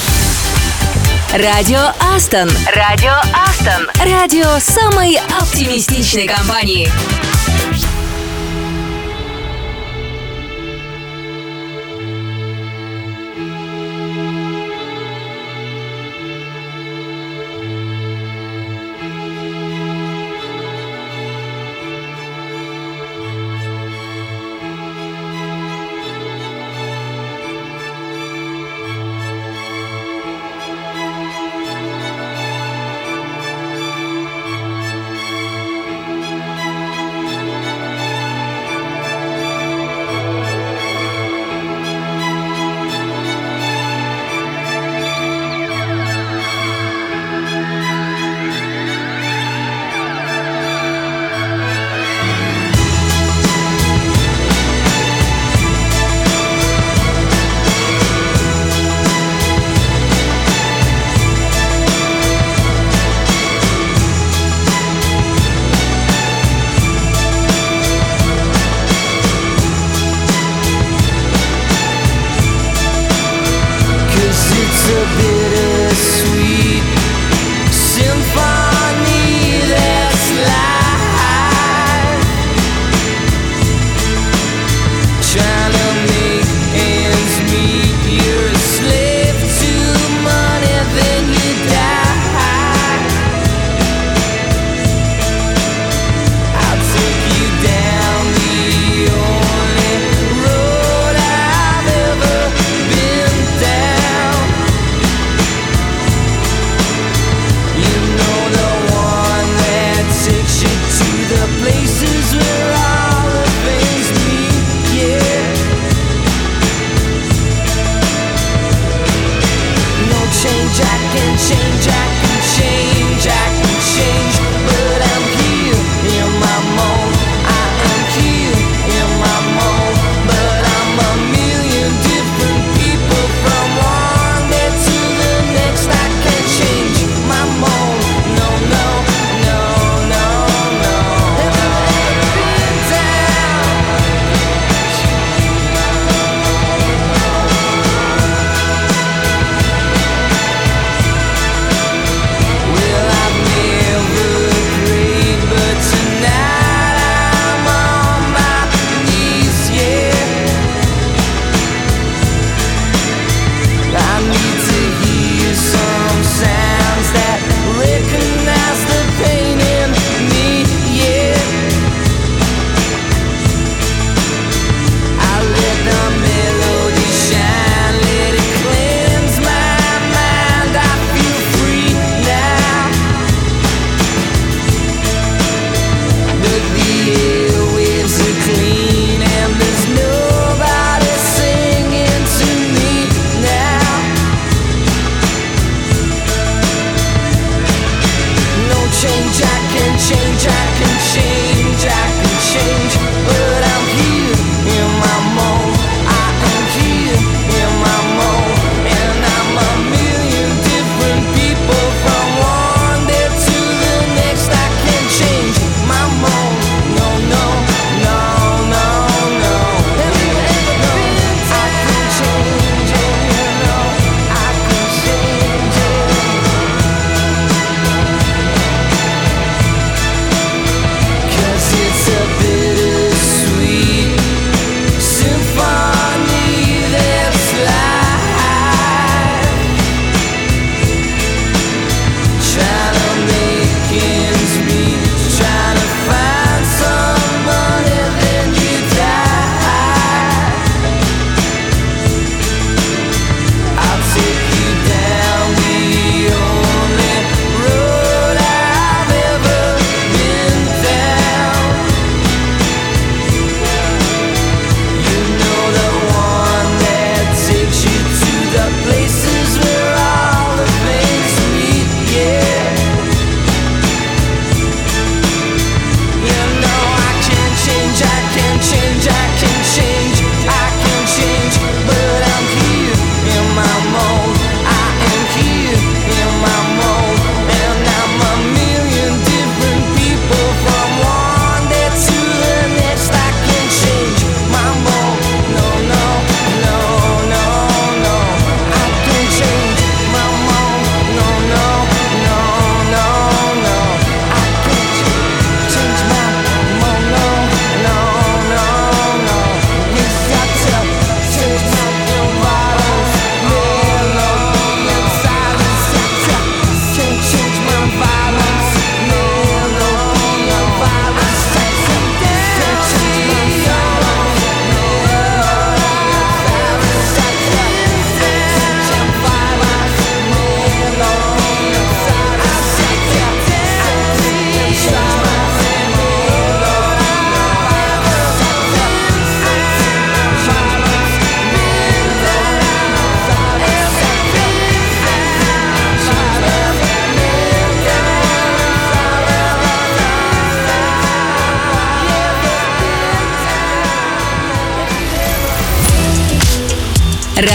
Радио 1.31 1.91
Астон. 2.15 2.51
Радио 2.75 3.15
Астон. 3.33 3.89
Радио 3.99 4.59
самой 4.59 5.19
оптимистичной 5.41 6.27
компании. 6.27 6.91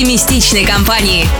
Оптимистичной 0.00 0.64
компании. 0.64 1.39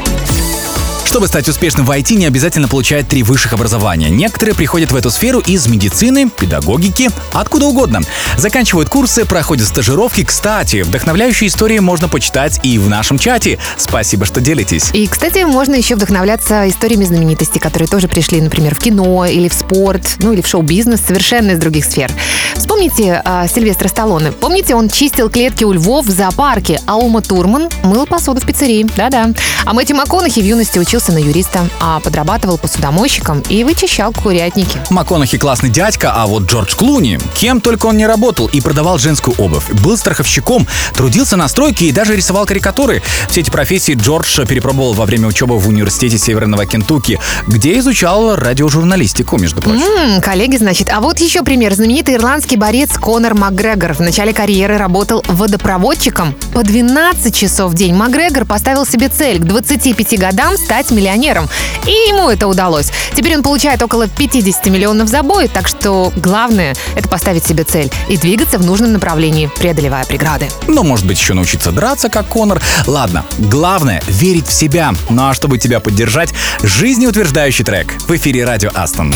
Чтобы 1.10 1.26
стать 1.26 1.48
успешным 1.48 1.84
в 1.84 1.90
IT, 1.90 2.14
не 2.14 2.26
обязательно 2.26 2.68
получать 2.68 3.08
три 3.08 3.24
высших 3.24 3.52
образования. 3.52 4.10
Некоторые 4.10 4.54
приходят 4.54 4.92
в 4.92 4.94
эту 4.94 5.10
сферу 5.10 5.40
из 5.40 5.66
медицины, 5.66 6.30
педагогики, 6.30 7.10
откуда 7.32 7.66
угодно. 7.66 8.00
Заканчивают 8.36 8.88
курсы, 8.88 9.24
проходят 9.24 9.66
стажировки. 9.66 10.22
Кстати, 10.22 10.82
вдохновляющие 10.82 11.48
истории 11.48 11.80
можно 11.80 12.08
почитать 12.08 12.60
и 12.62 12.78
в 12.78 12.88
нашем 12.88 13.18
чате. 13.18 13.58
Спасибо, 13.76 14.24
что 14.24 14.40
делитесь. 14.40 14.90
И, 14.92 15.08
кстати, 15.08 15.42
можно 15.42 15.74
еще 15.74 15.96
вдохновляться 15.96 16.68
историями 16.68 17.02
знаменитостей, 17.02 17.58
которые 17.58 17.88
тоже 17.88 18.06
пришли, 18.06 18.40
например, 18.40 18.76
в 18.76 18.78
кино 18.78 19.26
или 19.26 19.48
в 19.48 19.52
спорт, 19.52 20.14
ну 20.20 20.32
или 20.32 20.42
в 20.42 20.46
шоу-бизнес, 20.46 21.00
совершенно 21.04 21.50
из 21.50 21.58
других 21.58 21.86
сфер. 21.86 22.12
Вспомните 22.54 23.20
а, 23.24 23.48
Сильвестра 23.48 23.88
Сталлоне. 23.88 24.30
Помните, 24.30 24.76
он 24.76 24.88
чистил 24.88 25.28
клетки 25.28 25.64
у 25.64 25.72
львов 25.72 26.06
в 26.06 26.10
зоопарке, 26.10 26.80
а 26.86 26.98
Ума 26.98 27.20
Турман 27.20 27.68
мыл 27.82 28.06
посуду 28.06 28.40
в 28.40 28.46
пиццерии. 28.46 28.86
Да-да. 28.96 29.32
А 29.64 29.74
Мэтью 29.74 29.96
МакКонахи 29.96 30.38
в 30.38 30.44
юности 30.44 30.78
учился 30.78 30.99
на 31.08 31.18
юриста, 31.18 31.68
а 31.80 32.00
подрабатывал 32.00 32.58
посудомойщиком 32.58 33.40
и 33.48 33.64
вычищал 33.64 34.12
курятники. 34.12 34.78
МакКонахи 34.90 35.38
классный 35.38 35.70
дядька, 35.70 36.12
а 36.14 36.26
вот 36.26 36.44
Джордж 36.44 36.74
Клуни, 36.76 37.18
кем 37.34 37.60
только 37.60 37.86
он 37.86 37.96
не 37.96 38.06
работал 38.06 38.46
и 38.46 38.60
продавал 38.60 38.98
женскую 38.98 39.34
обувь. 39.38 39.68
Был 39.82 39.96
страховщиком, 39.96 40.66
трудился 40.94 41.36
на 41.36 41.48
стройке 41.48 41.86
и 41.86 41.92
даже 41.92 42.14
рисовал 42.14 42.46
карикатуры. 42.46 43.02
Все 43.28 43.40
эти 43.40 43.50
профессии 43.50 43.94
Джордж 43.94 44.38
перепробовал 44.46 44.92
во 44.92 45.06
время 45.06 45.28
учебы 45.28 45.58
в 45.58 45.68
университете 45.68 46.18
Северного 46.18 46.66
Кентукки, 46.66 47.18
где 47.46 47.78
изучал 47.78 48.36
радиожурналистику, 48.36 49.38
между 49.38 49.60
прочим. 49.62 49.82
М, 49.82 50.20
коллеги, 50.20 50.56
значит. 50.56 50.90
А 50.92 51.00
вот 51.00 51.18
еще 51.20 51.42
пример. 51.42 51.74
Знаменитый 51.74 52.16
ирландский 52.16 52.56
борец 52.56 52.90
Конор 52.98 53.34
Макгрегор 53.34 53.94
в 53.94 54.00
начале 54.00 54.32
карьеры 54.32 54.76
работал 54.76 55.24
водопроводчиком 55.28 56.34
по 56.52 56.62
12 56.62 57.34
часов 57.34 57.72
в 57.72 57.74
день. 57.74 57.94
Макгрегор 57.94 58.44
поставил 58.44 58.84
себе 58.84 59.08
цель 59.08 59.38
к 59.38 59.44
25 59.44 60.18
годам 60.18 60.56
стать 60.56 60.89
миллионером. 60.90 61.48
И 61.86 61.90
ему 61.90 62.28
это 62.30 62.46
удалось. 62.46 62.90
Теперь 63.14 63.36
он 63.36 63.42
получает 63.42 63.82
около 63.82 64.08
50 64.08 64.66
миллионов 64.66 65.08
за 65.08 65.22
бой, 65.22 65.48
так 65.48 65.68
что 65.68 66.12
главное— 66.16 66.74
это 66.94 67.08
поставить 67.08 67.46
себе 67.46 67.64
цель 67.64 67.90
и 68.08 68.16
двигаться 68.16 68.58
в 68.58 68.64
нужном 68.64 68.92
направлении, 68.92 69.50
преодолевая 69.58 70.04
преграды. 70.04 70.48
Но, 70.66 70.82
может 70.82 71.06
быть, 71.06 71.18
еще 71.18 71.34
научиться 71.34 71.72
драться, 71.72 72.08
как 72.08 72.26
Конор. 72.26 72.60
Ладно, 72.86 73.24
главное— 73.38 74.02
верить 74.08 74.46
в 74.46 74.52
себя. 74.52 74.94
Ну 75.08 75.28
а 75.28 75.34
чтобы 75.34 75.58
тебя 75.58 75.80
поддержать, 75.80 76.32
жизнеутверждающий 76.62 77.64
трек 77.64 77.94
в 78.06 78.16
эфире 78.16 78.44
Радио 78.44 78.70
Астон. 78.74 79.14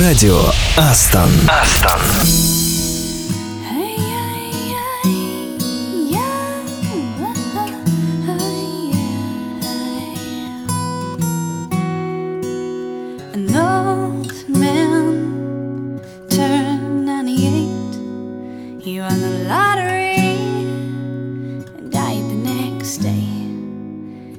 Радио 0.00 0.40
Астон. 0.76 1.30
Астон. 1.48 2.67
lottery 19.48 20.36
and 21.78 21.90
died 21.90 22.22
the 22.32 22.40
next 22.52 22.98
day. 22.98 23.28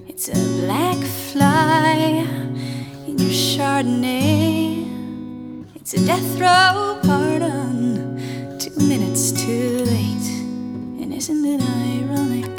It's 0.07 0.30
a 0.30 0.39
black 0.62 0.97
fly 1.32 2.28
in 3.07 3.18
your 3.18 3.32
Chardonnay. 3.32 4.86
It's 5.76 5.95
a 5.95 6.05
death 6.05 6.39
row 6.39 6.99
pardon, 7.01 8.60
two 8.60 8.76
minutes 8.78 9.32
too 9.32 9.84
late. 9.95 10.30
And 11.01 11.12
isn't 11.12 11.43
it 11.43 11.62
ironic? 11.62 12.59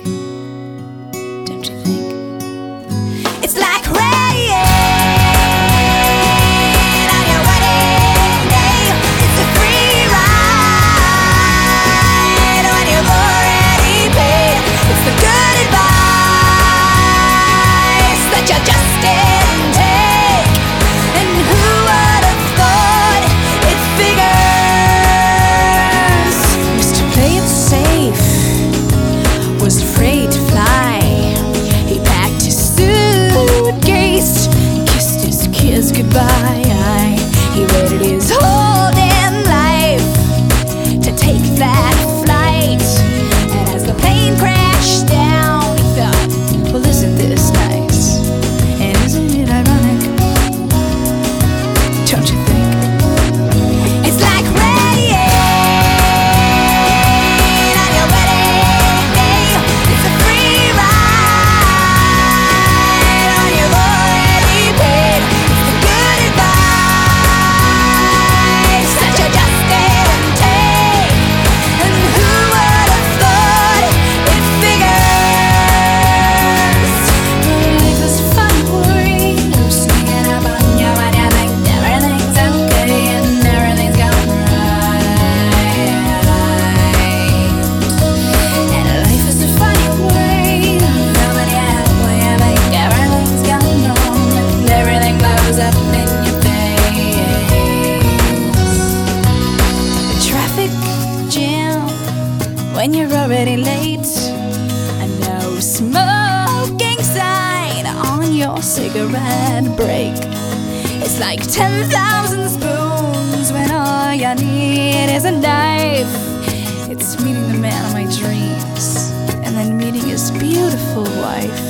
life. 121.40 121.60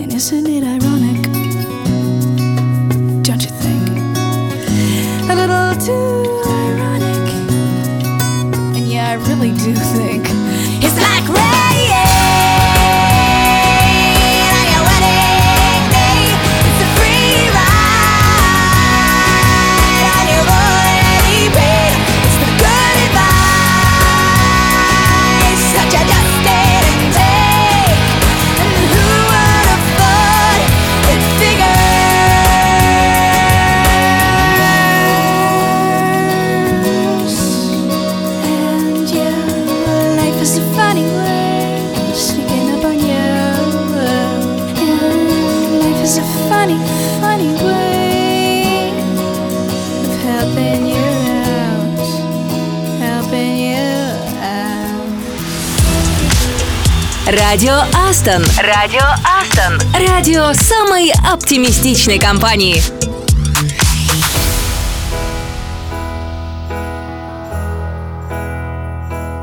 And 0.00 0.12
isn't 0.12 0.46
it 0.46 0.64
ironic? 0.64 1.22
Don't 3.26 3.42
you 3.46 3.52
think? 3.64 3.88
A 5.30 5.34
little 5.40 5.70
too 5.86 6.22
ironic. 6.62 7.28
And 8.76 8.86
yeah, 8.88 9.10
I 9.10 9.14
really 9.28 9.52
do 9.64 9.74
think. 9.96 10.17
Радио 57.50 57.80
Астон. 57.94 58.44
Радио 58.58 59.00
Астон. 59.24 59.80
Радио 60.06 60.52
самой 60.52 61.10
оптимистичной 61.32 62.18
компании. 62.18 62.82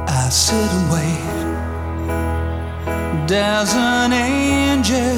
I 0.07 0.29
sit 0.29 0.69
and 0.71 0.91
wait. 0.91 1.17
There's 3.25 3.73
an 3.73 4.13
angel 4.13 5.17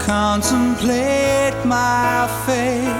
contemplate 0.00 1.54
my 1.64 2.26
fate. 2.44 2.90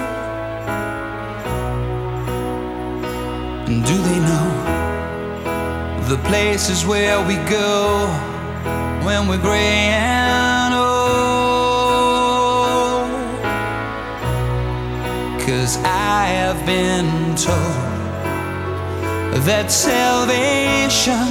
And 3.67 3.83
do 3.83 3.97
they 4.07 4.19
know 4.19 4.47
the 6.07 6.17
places 6.29 6.85
where 6.85 7.19
we 7.27 7.35
go? 7.49 8.22
when 9.13 9.27
we're 9.27 9.37
gray 9.37 9.93
and 9.93 10.73
old. 10.73 10.83
Cause 15.45 15.77
I 15.83 16.25
have 16.39 16.59
been 16.65 17.35
told 17.35 17.83
that 19.47 19.67
salvation 19.69 21.27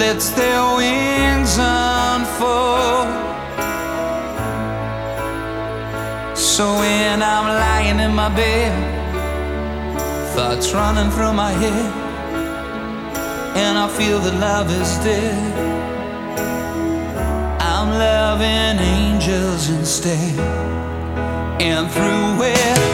lets 0.00 0.28
their 0.40 0.62
wings 0.76 1.56
unfold. 1.58 3.08
So 6.36 6.64
when 6.78 7.22
I'm 7.22 7.46
lying 7.64 8.00
in 8.00 8.14
my 8.14 8.28
bed, 8.28 8.72
thoughts 10.34 10.74
running 10.74 11.10
through 11.10 11.32
my 11.32 11.52
head, 11.52 11.92
and 13.56 13.78
I 13.78 13.88
feel 13.88 14.18
that 14.20 14.34
love 14.34 14.70
is 14.70 14.98
dead. 14.98 15.93
Loving 17.90 18.78
angels 18.80 19.68
instead, 19.68 20.38
and 21.60 21.90
through 21.90 22.46
it. 22.46 22.93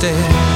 Instead. 0.00 0.47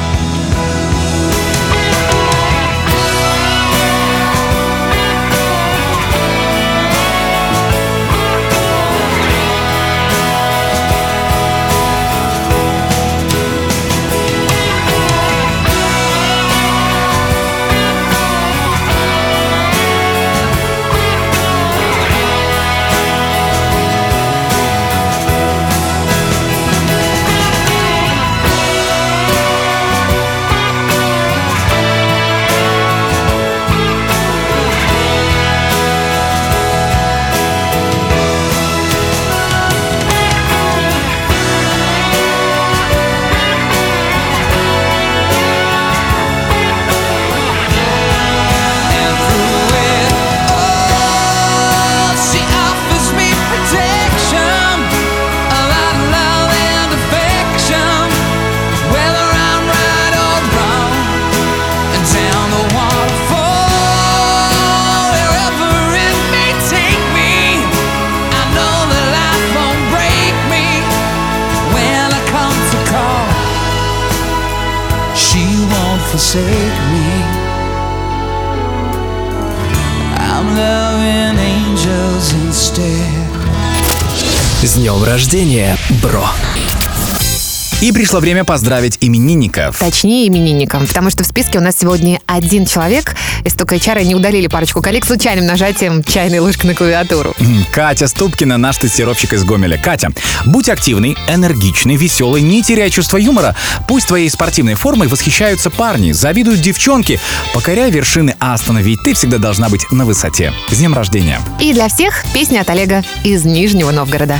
Пришло 88.13 88.21
время 88.21 88.45
поздравить 88.45 88.99
именинников. 89.01 89.79
Точнее, 89.79 90.29
именинникам, 90.29 90.87
потому 90.87 91.09
что 91.09 91.25
в 91.25 91.27
списке 91.27 91.57
у 91.57 91.63
нас 91.63 91.77
сегодня 91.81 92.21
один 92.27 92.67
человек. 92.67 93.17
Из 93.43 93.55
только 93.55 93.77
HR 93.77 94.05
не 94.05 94.15
удалили 94.15 94.49
парочку 94.49 94.83
коллег 94.83 95.07
случайным 95.07 95.47
нажатием 95.47 96.05
чайной 96.05 96.41
ложки 96.41 96.67
на 96.67 96.75
клавиатуру. 96.75 97.35
Катя 97.73 98.09
Ступкина, 98.09 98.59
наш 98.59 98.77
тестировщик 98.77 99.33
из 99.33 99.45
Гомеля. 99.45 99.79
Катя, 99.79 100.11
будь 100.45 100.69
активной, 100.69 101.17
энергичной, 101.27 101.97
веселой, 101.97 102.43
не 102.43 102.63
теряй 102.63 102.91
чувство 102.91 103.17
юмора. 103.17 103.57
Пусть 103.89 104.09
твоей 104.09 104.29
спортивной 104.29 104.75
формой 104.75 105.09
восхищаются 105.09 105.71
парни, 105.71 106.13
завидуют 106.13 106.61
девчонки. 106.61 107.19
Покоряй 107.55 107.91
вершины 107.91 108.37
Астона, 108.41 108.81
ведь 108.81 109.03
ты 109.03 109.15
всегда 109.15 109.39
должна 109.39 109.71
быть 109.71 109.91
на 109.91 110.05
высоте. 110.05 110.53
С 110.71 110.77
днем 110.77 110.93
рождения. 110.93 111.41
И 111.63 111.73
для 111.73 111.89
всех 111.89 112.27
песня 112.35 112.61
от 112.61 112.69
Олега 112.69 113.05
из 113.25 113.47
Нижнего 113.47 113.91
Новгорода. 113.91 114.39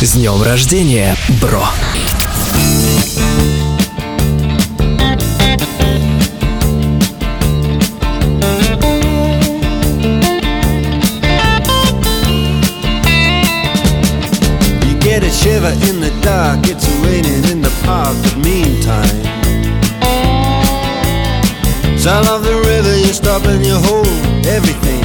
С 0.00 0.12
днем 0.12 0.40
рождения, 0.44 1.16
бро! 1.40 1.68
Dark, 16.48 16.66
it's 16.66 16.88
raining 17.04 17.44
in 17.52 17.60
the 17.60 17.72
park, 17.84 18.16
but 18.22 18.36
meantime. 18.38 19.22
Sound 21.98 22.26
of 22.28 22.42
the 22.42 22.56
river, 22.70 22.96
you 22.96 23.12
stop 23.12 23.44
and 23.44 23.64
you 23.64 23.76
hold 23.88 24.06
everything. 24.46 25.02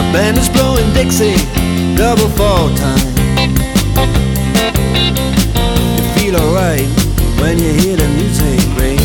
A 0.00 0.02
band 0.12 0.36
is 0.38 0.48
blowing 0.50 0.88
Dixie, 0.92 1.36
double 1.96 2.30
fall 2.38 2.68
time. 2.76 3.14
You 5.96 6.04
feel 6.16 6.36
alright 6.36 6.88
when 7.40 7.58
you 7.58 7.72
hear 7.72 7.96
the 7.96 8.08
music 8.18 8.60
ring. 8.78 9.00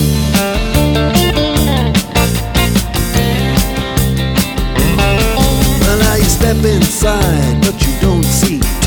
Step 6.42 6.66
inside, 6.66 7.62
but 7.62 7.76
you 7.86 7.94
don't 8.02 8.24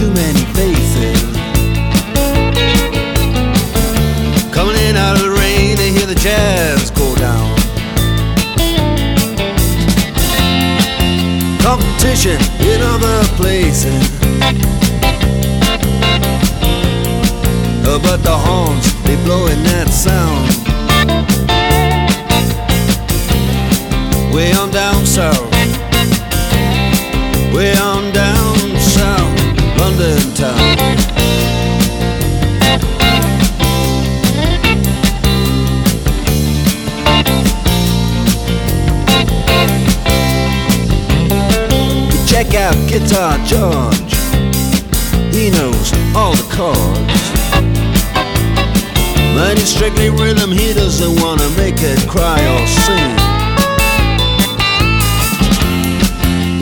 too 0.05 0.13
many 0.13 0.45
faces. 0.53 1.23
Coming 4.53 4.77
in 4.87 4.97
out 4.97 5.17
of 5.17 5.23
the 5.23 5.31
rain 5.31 5.77
to 5.77 5.83
hear 5.83 6.07
the 6.07 6.15
jazz 6.15 6.91
go 6.91 7.15
down. 7.17 7.49
Competition 11.69 12.39
in 12.71 12.81
other 12.83 13.19
places. 13.41 14.05
Uh, 17.87 17.99
but 18.07 18.19
the 18.29 18.37
horns, 18.47 18.87
they 19.05 19.17
blowing 19.25 19.63
that 19.71 19.89
sound. 19.89 20.45
Way 24.35 24.53
on 24.53 24.71
down 24.71 24.84
Out 42.57 42.77
Guitar 42.89 43.37
George. 43.45 44.15
He 45.35 45.51
knows 45.51 45.93
all 46.15 46.35
the 46.37 46.47
chords. 46.55 47.25
But 49.35 49.59
it's 49.59 49.71
strictly 49.71 50.09
rhythm, 50.09 50.53
he 50.53 50.73
doesn't 50.73 51.21
wanna 51.21 51.49
make 51.57 51.75
it 51.79 51.99
cry 52.09 52.39
or 52.39 52.67
sing. 52.67 53.15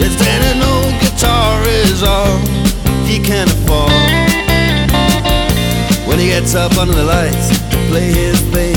If 0.01 0.19
then 0.19 0.41
an 0.57 0.63
old 0.63 0.95
guitar 1.03 1.63
is 1.69 2.03
all 2.03 2.39
he 3.05 3.19
can 3.19 3.49
afford 3.49 3.93
When 6.09 6.19
he 6.19 6.29
gets 6.29 6.55
up 6.55 6.79
under 6.79 6.95
the 6.95 7.05
lights 7.05 7.49
to 7.69 7.77
play 7.91 8.13
his 8.13 8.41
thing 8.51 8.72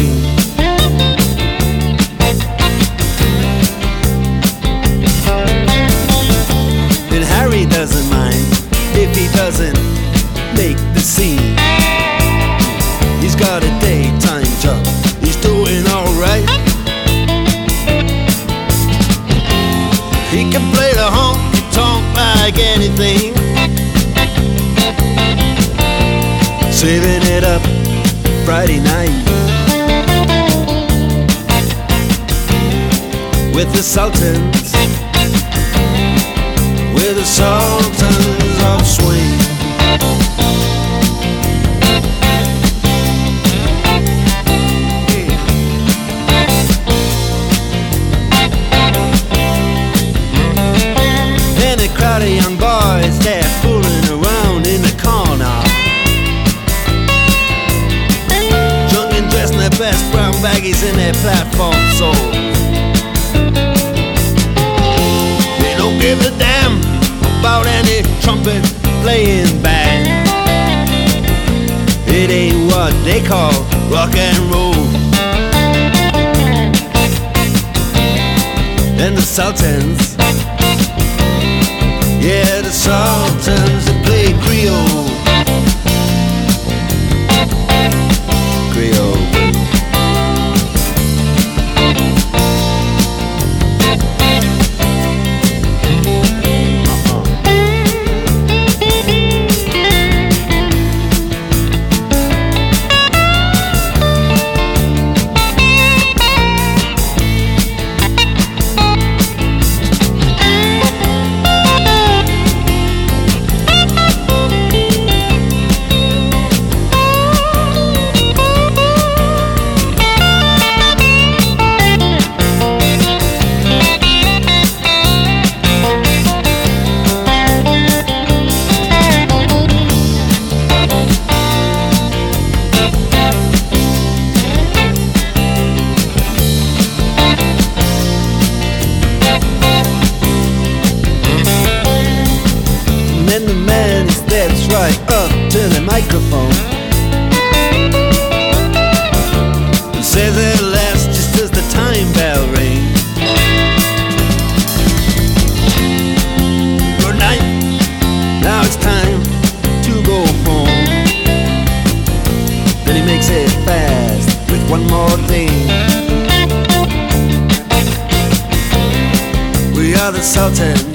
melting 170.45 170.94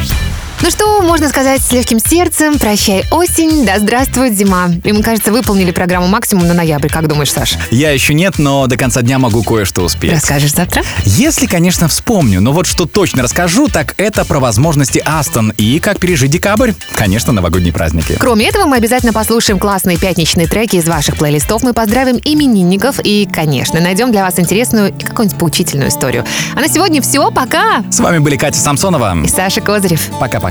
Ну 0.63 0.69
что, 0.69 1.01
можно 1.01 1.27
сказать 1.27 1.59
с 1.59 1.71
легким 1.71 1.97
сердцем, 1.97 2.59
прощай 2.59 3.03
осень, 3.09 3.65
да 3.65 3.79
здравствует 3.79 4.37
зима. 4.37 4.69
И 4.83 4.91
мы, 4.91 5.01
кажется, 5.01 5.31
выполнили 5.31 5.71
программу 5.71 6.05
максимум 6.05 6.47
на 6.47 6.53
ноябрь. 6.53 6.87
Как 6.87 7.07
думаешь, 7.07 7.31
Саш? 7.31 7.55
Я 7.71 7.89
еще 7.89 8.13
нет, 8.13 8.37
но 8.37 8.67
до 8.67 8.77
конца 8.77 9.01
дня 9.01 9.17
могу 9.17 9.41
кое-что 9.41 9.81
успеть. 9.81 10.11
Расскажешь 10.13 10.53
завтра? 10.53 10.83
Если, 11.03 11.47
конечно, 11.47 11.87
вспомню, 11.87 12.41
но 12.41 12.51
вот 12.51 12.67
что 12.67 12.85
точно 12.85 13.23
расскажу, 13.23 13.69
так 13.69 13.95
это 13.97 14.23
про 14.23 14.39
возможности 14.39 15.01
Астон 15.03 15.51
и 15.57 15.79
как 15.79 15.99
пережить 15.99 16.29
декабрь. 16.29 16.73
Конечно, 16.93 17.33
новогодние 17.33 17.73
праздники. 17.73 18.17
Кроме 18.19 18.45
этого, 18.47 18.65
мы 18.65 18.77
обязательно 18.77 19.13
послушаем 19.13 19.57
классные 19.57 19.97
пятничные 19.97 20.45
треки 20.45 20.75
из 20.75 20.87
ваших 20.87 21.17
плейлистов, 21.17 21.63
мы 21.63 21.73
поздравим 21.73 22.19
именинников 22.23 22.99
и, 23.03 23.27
конечно, 23.33 23.79
найдем 23.79 24.11
для 24.11 24.23
вас 24.23 24.37
интересную 24.37 24.89
и 24.89 25.03
какую-нибудь 25.03 25.39
поучительную 25.39 25.89
историю. 25.89 26.23
А 26.55 26.59
на 26.59 26.67
сегодня 26.67 27.01
все, 27.01 27.31
пока! 27.31 27.83
С 27.89 27.99
вами 27.99 28.19
были 28.19 28.37
Катя 28.37 28.59
Самсонова. 28.59 29.23
И 29.23 29.27
Саша 29.27 29.59
Козырев. 29.59 30.11
Пока-пока. 30.19 30.50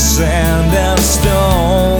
sand 0.00 0.72
and 0.72 0.98
stone, 0.98 1.99